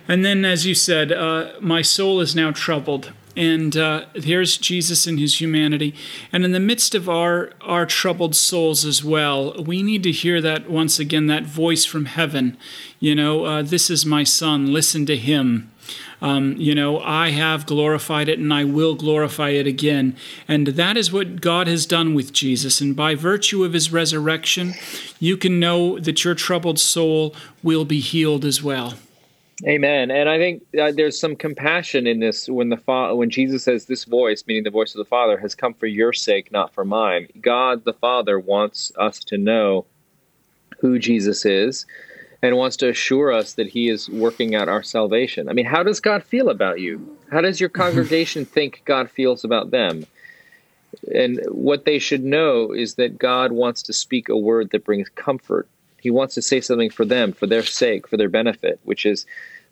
And 0.07 0.25
then, 0.25 0.45
as 0.45 0.67
you 0.67 0.75
said, 0.75 1.13
uh, 1.13 1.53
my 1.61 1.83
soul 1.83 2.21
is 2.21 2.35
now 2.35 2.51
troubled. 2.51 3.13
And 3.37 3.77
uh, 3.77 4.05
here's 4.15 4.57
Jesus 4.57 5.07
in 5.07 5.19
his 5.19 5.41
humanity. 5.41 5.95
And 6.33 6.45
in 6.45 6.53
the 6.53 6.61
midst 6.61 6.95
of 6.95 7.09
our, 7.09 7.51
our 7.63 7.85
troubled 7.85 8.37
souls 8.37 8.85
as 8.85 9.03
well, 9.03 9.61
we 9.63 9.83
need 9.83 10.03
to 10.05 10.13
hear 10.13 10.41
that 10.41 10.71
once 10.71 10.99
again, 10.99 11.27
that 11.27 11.45
voice 11.45 11.85
from 11.85 12.05
heaven. 12.05 12.57
You 13.01 13.15
know, 13.15 13.45
uh, 13.45 13.63
this 13.63 13.91
is 13.91 14.07
my 14.07 14.23
son, 14.23 14.73
listen 14.73 15.05
to 15.07 15.17
him. 15.17 15.73
Um, 16.23 16.57
you 16.57 16.75
know, 16.75 17.01
I 17.01 17.31
have 17.31 17.67
glorified 17.67 18.29
it 18.29 18.39
and 18.39 18.55
I 18.55 18.65
will 18.65 18.95
glorify 18.95 19.51
it 19.51 19.67
again. 19.67 20.17
And 20.49 20.69
that 20.69 20.97
is 20.97 21.13
what 21.13 21.41
God 21.41 21.67
has 21.67 21.85
done 21.85 22.15
with 22.15 22.33
Jesus. 22.33 22.81
And 22.81 22.95
by 22.97 23.15
virtue 23.15 23.65
of 23.65 23.73
his 23.73 23.93
resurrection, 23.93 24.75
you 25.19 25.37
can 25.37 25.61
know 25.61 25.99
that 25.99 26.25
your 26.25 26.35
troubled 26.35 26.79
soul 26.79 27.35
will 27.63 27.85
be 27.85 28.01
healed 28.01 28.45
as 28.45 28.63
well. 28.63 28.95
Amen. 29.65 30.11
And 30.11 30.29
I 30.29 30.39
think 30.39 30.63
uh, 30.79 30.91
there's 30.91 31.19
some 31.19 31.37
compassion 31.37 32.07
in 32.09 32.19
this 32.19 32.49
when 32.49 32.71
the 32.71 32.77
fa- 32.77 33.15
when 33.15 33.31
Jesus 33.31 33.63
says 33.63 33.87
this 33.87 34.05
voice, 34.05 34.43
meaning 34.47 34.65
the 34.65 34.71
voice 34.71 34.95
of 34.95 34.99
the 34.99 35.05
Father, 35.05 35.39
has 35.39 35.55
come 35.55 35.75
for 35.75 35.87
your 35.87 36.13
sake, 36.13 36.51
not 36.51 36.75
for 36.75 36.85
mine. 36.85 37.29
God 37.41 37.85
the 37.85 37.93
Father 37.93 38.39
wants 38.39 38.91
us 38.99 39.21
to 39.25 39.39
know 39.39 39.87
who 40.81 40.99
Jesus 40.99 41.45
is 41.45 41.87
and 42.43 42.57
wants 42.57 42.77
to 42.79 42.89
assure 42.89 43.33
us 43.33 43.55
that 43.55 43.69
he 43.69 43.89
is 43.89 44.11
working 44.11 44.55
out 44.55 44.69
our 44.69 44.83
salvation. 44.83 45.49
I 45.49 45.53
mean, 45.53 45.67
how 45.67 45.83
does 45.83 46.01
God 46.01 46.25
feel 46.25 46.49
about 46.49 46.81
you? 46.81 47.17
How 47.31 47.41
does 47.41 47.61
your 47.61 47.69
congregation 47.83 48.45
think 48.45 48.83
God 48.85 49.09
feels 49.09 49.45
about 49.45 49.71
them? 49.71 50.05
And 51.15 51.41
what 51.49 51.85
they 51.85 51.99
should 51.99 52.25
know 52.25 52.73
is 52.73 52.97
that 52.97 53.19
God 53.19 53.53
wants 53.53 53.83
to 53.85 53.93
speak 53.93 54.29
a 54.29 54.37
word 54.37 54.71
that 54.71 54.85
brings 54.85 55.09
comfort 55.11 55.69
he 56.05 56.11
wants 56.11 56.35
to 56.35 56.43
say 56.43 56.61
something 56.61 56.91
for 56.91 57.07
them, 57.07 57.33
for 57.33 57.47
their 57.47 57.63
sake, 57.63 58.07
for 58.07 58.19
their 58.19 58.29
benefit, 58.29 58.79
which 58.83 59.07
is 59.07 59.25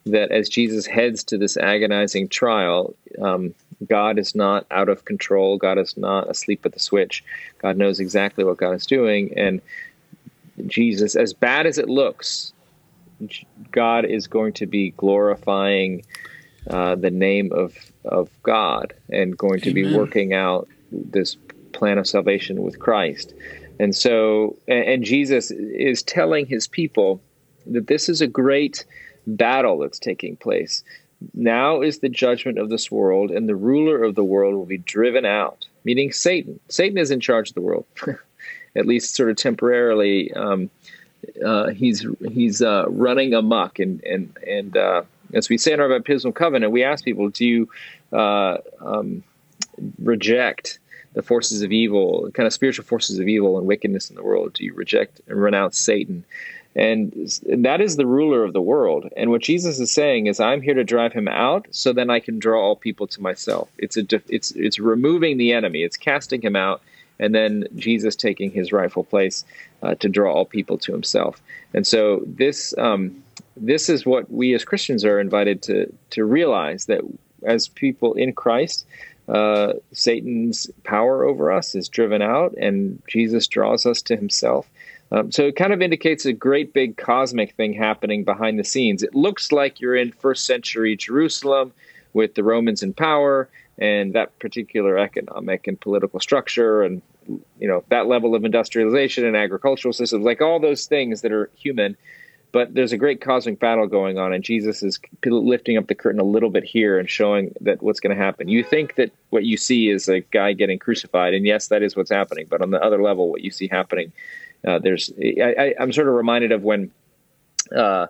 that 0.07 0.33
as 0.33 0.49
Jesus 0.49 0.87
heads 0.87 1.23
to 1.25 1.37
this 1.37 1.59
agonizing 1.59 2.27
trial, 2.27 2.95
um, 3.21 3.55
God 3.87 4.19
is 4.19 4.35
not 4.35 4.65
out 4.71 4.89
of 4.89 5.05
control. 5.05 5.59
God 5.59 5.77
is 5.77 5.95
not 5.99 6.31
asleep 6.31 6.65
at 6.65 6.73
the 6.73 6.81
switch. 6.81 7.23
God 7.59 7.77
knows 7.77 8.01
exactly 8.01 8.45
what 8.45 8.57
God 8.57 8.73
is 8.73 8.87
doing. 8.87 9.37
And 9.37 9.61
Jesus, 10.69 11.17
as 11.17 11.35
bad 11.35 11.67
as 11.67 11.77
it 11.77 11.91
looks, 11.91 12.55
God 13.71 14.07
is 14.07 14.27
going 14.27 14.55
to 14.55 14.65
be 14.65 14.93
glorifying 14.93 16.03
uh, 16.71 16.95
the 16.95 17.11
name 17.11 17.53
of, 17.53 17.77
of 18.07 18.31
God 18.43 18.95
and 19.11 19.37
going 19.37 19.61
to 19.61 19.71
Amen. 19.71 19.93
be 19.93 19.95
working 19.95 20.33
out 20.33 20.67
this 20.91 21.37
plan 21.75 21.99
of 21.99 22.07
salvation 22.07 22.63
with 22.63 22.79
Christ. 22.79 23.35
And 23.79 23.95
so, 23.95 24.57
and 24.69 25.05
Jesus 25.05 25.51
is 25.51 26.03
telling 26.03 26.47
his 26.47 26.67
people 26.69 27.21
that 27.67 27.87
this 27.87 28.09
is 28.09 28.21
a 28.21 28.27
great 28.27 28.85
battle 29.27 29.79
that's 29.79 29.99
taking 29.99 30.37
place. 30.37 30.83
Now 31.35 31.81
is 31.81 32.01
the 32.01 32.09
judgment 32.09 32.59
of 32.59 32.69
this 32.69 32.91
world, 32.91 33.31
and 33.31 33.49
the 33.49 33.55
ruler 33.55 34.03
of 34.03 34.15
the 34.15 34.25
world 34.25 34.55
will 34.55 34.67
be 34.67 34.79
driven 34.79 35.25
out, 35.25 35.67
meaning 35.85 36.13
Satan. 36.13 36.59
Satan 36.69 36.99
is 36.99 37.11
in 37.11 37.21
charge 37.21 37.51
of 37.51 37.55
the 37.55 37.61
world, 37.61 37.87
at 38.77 38.87
least 38.87 39.15
sort 39.15 39.31
of 39.31 39.37
temporarily. 39.37 40.33
Um, 40.33 40.71
uh, 41.45 41.69
he's 41.71 42.05
he's 42.33 42.61
uh, 42.61 42.87
running 42.89 43.35
amok, 43.35 43.79
and 43.79 44.03
and 44.03 44.37
and 44.47 44.77
uh, 44.77 45.03
as 45.33 45.49
we 45.49 45.59
say 45.59 45.73
in 45.73 45.81
our 45.81 45.89
baptismal 45.89 46.33
covenant, 46.33 46.73
we 46.73 46.85
ask 46.85 47.05
people, 47.05 47.29
do 47.29 47.47
you 47.47 47.69
uh, 48.13 48.59
um, 48.81 49.23
reject 50.01 50.79
the 51.23 51.27
forces 51.29 51.63
of 51.63 51.73
evil, 51.73 52.31
kind 52.33 52.47
of 52.47 52.53
spiritual 52.53 52.85
forces 52.85 53.19
of 53.19 53.29
evil 53.29 53.59
and 53.59 53.67
wickedness 53.67 54.11
in 54.11 54.17
the 54.17 54.23
world? 54.23 54.53
Do 54.55 54.65
you 54.65 54.75
reject 54.75 55.21
and 55.29 55.41
renounce 55.41 55.79
Satan? 55.79 56.25
And, 56.75 57.13
that 57.47 57.81
is 57.81 57.97
the 57.97 58.07
ruler 58.07 58.45
of 58.45 58.55
the 58.55 58.63
world. 58.63 59.09
And 59.17 59.31
what 59.31 59.43
Jesus 59.43 59.79
is 59.79 59.91
saying 59.91 60.27
is, 60.27 60.41
I'm 60.41 60.63
here 60.63 60.75
to 60.75 60.85
drive 60.85 61.13
him 61.13 61.29
out, 61.29 61.67
so 61.71 61.93
then 61.93 62.09
I 62.09 62.19
can 62.19 62.39
draw 62.39 62.63
all 62.63 62.77
people 62.77 63.07
to 63.09 63.23
myself. 63.23 63.69
It's 63.77 63.97
a, 63.97 64.07
it's, 64.29 64.53
it's 64.53 64.79
removing 64.79 65.37
the 65.37 65.53
enemy. 65.53 65.83
It's 65.83 65.99
casting 65.99 66.41
him 66.41 66.57
out, 66.57 66.81
and 67.19 67.35
then 67.35 67.69
Jesus 67.77 68.17
taking 68.17 68.51
his 68.51 68.73
rightful 68.73 69.05
place 69.05 69.45
uh, 69.83 69.95
to 69.97 70.09
draw 70.09 70.33
all 70.33 70.47
people 70.47 70.79
to 70.79 70.93
himself. 70.93 71.43
And 71.75 71.87
so 71.87 72.23
this, 72.25 72.75
um, 72.79 73.23
this 73.57 73.91
is 73.91 74.07
what 74.07 74.33
we 74.33 74.55
as 74.55 74.65
Christians 74.65 75.05
are 75.05 75.21
invited 75.21 75.63
to 75.63 75.93
to 76.11 76.25
realize 76.25 76.87
that 76.87 77.03
as 77.45 77.69
people 77.69 78.15
in 78.15 78.33
Christ, 78.33 78.87
uh, 79.29 79.75
Satan's 79.93 80.71
power 80.85 81.25
over 81.25 81.53
us 81.53 81.75
is 81.75 81.89
driven 81.89 82.23
out, 82.23 82.55
and 82.55 83.03
Jesus 83.09 83.47
draws 83.47 83.87
us 83.87 84.03
to 84.03 84.17
himself. 84.17 84.69
Um, 85.11 85.31
so 85.31 85.47
it 85.47 85.57
kind 85.57 85.73
of 85.73 85.83
indicates 85.83 86.25
a 86.25 86.33
great 86.33 86.73
big 86.73 86.97
cosmic 86.97 87.55
thing 87.55 87.75
happening 87.75 88.25
behind 88.25 88.59
the 88.59 88.65
scenes. 88.65 89.03
It 89.03 89.15
looks 89.15 89.53
like 89.53 89.81
you're 89.81 89.97
in 89.97 90.11
first 90.11 90.45
century 90.45 90.97
Jerusalem 90.97 91.73
with 92.15 92.35
the 92.35 92.43
Romans 92.43 92.83
in 92.83 92.95
power 92.95 93.49
and 93.79 94.15
that 94.15 94.39
particular 94.39 94.99
economic 94.99 95.67
and 95.67 95.81
political 95.81 96.21
structure 96.21 96.83
and 96.83 97.03
you 97.59 97.69
know 97.69 97.85
that 97.89 98.07
level 98.07 98.35
of 98.35 98.45
industrialization 98.45 99.25
and 99.25 99.37
agricultural 99.37 99.93
systems, 99.93 100.25
like 100.25 100.41
all 100.41 100.59
those 100.59 100.87
things 100.87 101.21
that 101.23 101.33
are 101.33 101.51
human. 101.55 101.97
But 102.53 102.75
there's 102.75 102.93
a 102.93 102.99
great 102.99 103.23
cosmic 103.23 103.59
battle 103.59 103.87
going 103.87 104.19
on, 104.19 104.35
and 104.35 104.45
Jesus 104.45 104.83
is 104.83 105.01
lifting 105.25 105.79
up 105.79 105.87
the 105.87 105.95
curtain 105.95 106.21
a 106.21 106.25
little 106.25 106.51
bit 106.51 106.65
here 106.65 106.99
and 106.99 107.09
showing 107.09 107.55
that 107.63 107.83
what's 107.83 107.99
going 107.99 108.15
to 108.15 108.23
happen. 108.23 108.49
You 108.49 108.63
think 108.63 108.97
that 108.97 109.11
what 109.31 109.45
you 109.45 109.57
see 109.57 109.89
is 109.89 110.07
a 110.07 110.21
guy 110.21 110.53
getting 110.53 110.79
crucified, 110.79 111.33
and 111.33 111.47
yes, 111.47 111.69
that 111.69 111.83
is 111.83 111.97
what's 111.97 112.11
happening. 112.11 112.47
But 112.51 112.61
on 112.61 112.71
the 112.71 112.83
other 112.83 113.03
level, 113.03 113.31
what 113.31 113.41
you 113.41 113.51
see 113.51 113.69
happening, 113.69 114.13
uh, 114.67 114.79
there's 114.79 115.11
I, 115.19 115.75
am 115.79 115.93
sort 115.93 116.09
of 116.09 116.15
reminded 116.15 116.53
of 116.53 116.63
when 116.63 116.91
uh, 117.75 118.09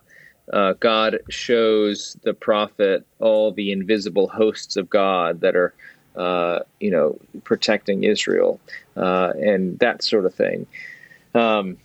uh, 0.53 0.75
God 0.81 1.19
shows 1.29 2.17
the 2.25 2.35
prophet 2.35 3.07
all 3.21 3.53
the 3.53 3.71
invisible 3.73 4.29
hosts 4.29 4.77
of 4.77 4.91
God 4.91 5.41
that 5.41 5.55
are, 5.55 5.73
uh, 6.17 6.61
you 6.81 6.91
know, 6.91 7.19
protecting 7.45 8.05
Israel 8.05 8.61
uh, 8.97 9.33
and 9.39 9.79
that 9.79 10.03
sort 10.03 10.27
of 10.27 10.35
thing. 10.35 10.67
Um, 11.35 11.79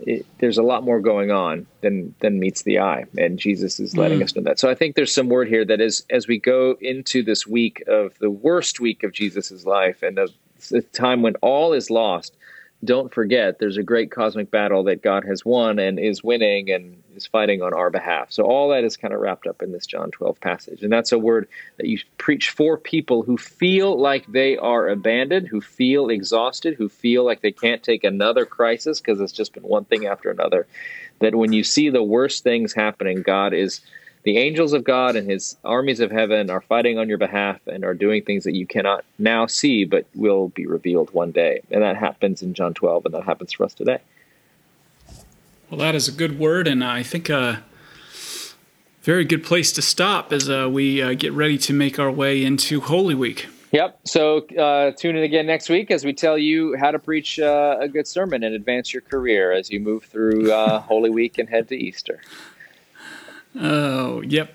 it, 0.00 0.26
there's 0.38 0.58
a 0.58 0.62
lot 0.62 0.84
more 0.84 1.00
going 1.00 1.30
on 1.30 1.66
than 1.80 2.14
than 2.20 2.38
meets 2.38 2.62
the 2.62 2.78
eye, 2.78 3.04
and 3.16 3.38
Jesus 3.38 3.80
is 3.80 3.96
letting 3.96 4.20
mm. 4.20 4.24
us 4.24 4.34
know 4.34 4.42
that. 4.42 4.58
So 4.58 4.70
I 4.70 4.74
think 4.74 4.96
there's 4.96 5.14
some 5.14 5.28
word 5.28 5.48
here 5.48 5.64
that 5.64 5.80
is 5.80 6.04
as 6.10 6.26
we 6.26 6.38
go 6.38 6.76
into 6.80 7.22
this 7.22 7.46
week 7.46 7.82
of 7.86 8.18
the 8.18 8.30
worst 8.30 8.80
week 8.80 9.02
of 9.02 9.12
Jesus's 9.12 9.66
life 9.66 10.02
and 10.02 10.16
the, 10.16 10.28
the 10.70 10.82
time 10.82 11.22
when 11.22 11.36
all 11.36 11.72
is 11.72 11.90
lost 11.90 12.34
don't 12.84 13.12
forget 13.12 13.58
there's 13.58 13.76
a 13.76 13.82
great 13.82 14.10
cosmic 14.10 14.50
battle 14.50 14.84
that 14.84 15.02
God 15.02 15.24
has 15.24 15.44
won 15.44 15.78
and 15.78 15.98
is 15.98 16.22
winning 16.22 16.70
and 16.70 17.02
is 17.16 17.26
fighting 17.26 17.62
on 17.62 17.72
our 17.72 17.90
behalf. 17.90 18.32
So 18.32 18.44
all 18.44 18.68
that 18.70 18.84
is 18.84 18.96
kind 18.96 19.14
of 19.14 19.20
wrapped 19.20 19.46
up 19.46 19.62
in 19.62 19.72
this 19.72 19.86
John 19.86 20.10
12 20.10 20.40
passage. 20.40 20.82
And 20.82 20.92
that's 20.92 21.12
a 21.12 21.18
word 21.18 21.48
that 21.76 21.86
you 21.86 21.98
preach 22.18 22.50
for 22.50 22.76
people 22.76 23.22
who 23.22 23.36
feel 23.36 23.98
like 23.98 24.26
they 24.26 24.56
are 24.56 24.88
abandoned, 24.88 25.48
who 25.48 25.60
feel 25.60 26.08
exhausted, 26.08 26.74
who 26.74 26.88
feel 26.88 27.24
like 27.24 27.40
they 27.40 27.52
can't 27.52 27.82
take 27.82 28.04
another 28.04 28.44
crisis 28.44 29.00
because 29.00 29.20
it's 29.20 29.32
just 29.32 29.54
been 29.54 29.62
one 29.62 29.84
thing 29.84 30.06
after 30.06 30.30
another. 30.30 30.66
That 31.20 31.34
when 31.34 31.52
you 31.52 31.64
see 31.64 31.90
the 31.90 32.02
worst 32.02 32.42
things 32.42 32.72
happening, 32.72 33.22
God 33.22 33.54
is 33.54 33.80
the 34.24 34.38
angels 34.38 34.72
of 34.72 34.84
God 34.84 35.16
and 35.16 35.30
his 35.30 35.56
armies 35.64 36.00
of 36.00 36.10
heaven 36.10 36.50
are 36.50 36.62
fighting 36.62 36.98
on 36.98 37.08
your 37.08 37.18
behalf 37.18 37.60
and 37.66 37.84
are 37.84 37.94
doing 37.94 38.22
things 38.22 38.44
that 38.44 38.54
you 38.54 38.66
cannot 38.66 39.04
now 39.18 39.46
see, 39.46 39.84
but 39.84 40.06
will 40.14 40.48
be 40.48 40.66
revealed 40.66 41.12
one 41.12 41.30
day. 41.30 41.60
And 41.70 41.82
that 41.82 41.96
happens 41.96 42.42
in 42.42 42.54
John 42.54 42.72
12, 42.72 43.04
and 43.04 43.14
that 43.14 43.24
happens 43.24 43.52
for 43.52 43.64
us 43.64 43.74
today. 43.74 43.98
Well, 45.68 45.78
that 45.78 45.94
is 45.94 46.08
a 46.08 46.12
good 46.12 46.38
word, 46.38 46.66
and 46.66 46.82
I 46.82 47.02
think 47.02 47.28
a 47.28 47.62
very 49.02 49.26
good 49.26 49.44
place 49.44 49.70
to 49.72 49.82
stop 49.82 50.32
as 50.32 50.48
uh, 50.48 50.68
we 50.72 51.02
uh, 51.02 51.12
get 51.12 51.32
ready 51.34 51.58
to 51.58 51.74
make 51.74 51.98
our 51.98 52.10
way 52.10 52.42
into 52.42 52.80
Holy 52.80 53.14
Week. 53.14 53.46
Yep. 53.72 54.00
So 54.04 54.46
uh, 54.56 54.92
tune 54.92 55.16
in 55.16 55.24
again 55.24 55.46
next 55.46 55.68
week 55.68 55.90
as 55.90 56.04
we 56.04 56.14
tell 56.14 56.38
you 56.38 56.76
how 56.76 56.92
to 56.92 56.98
preach 56.98 57.40
uh, 57.40 57.76
a 57.80 57.88
good 57.88 58.06
sermon 58.06 58.44
and 58.44 58.54
advance 58.54 58.94
your 58.94 59.02
career 59.02 59.52
as 59.52 59.68
you 59.68 59.80
move 59.80 60.04
through 60.04 60.50
uh, 60.50 60.78
Holy 60.78 61.10
Week 61.10 61.38
and 61.38 61.48
head 61.48 61.68
to 61.68 61.76
Easter. 61.76 62.22
Oh, 63.56 64.20
yep. 64.22 64.54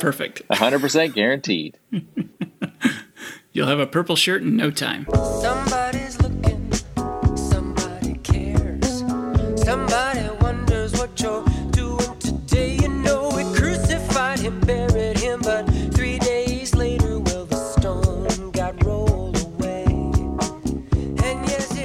Perfect. 0.00 0.46
100% 0.50 1.14
guaranteed. 1.14 1.78
You'll 3.52 3.66
have 3.66 3.80
a 3.80 3.86
purple 3.86 4.16
shirt 4.16 4.42
in 4.42 4.56
no 4.56 4.70
time. 4.70 5.06
Somebody's 5.42 5.99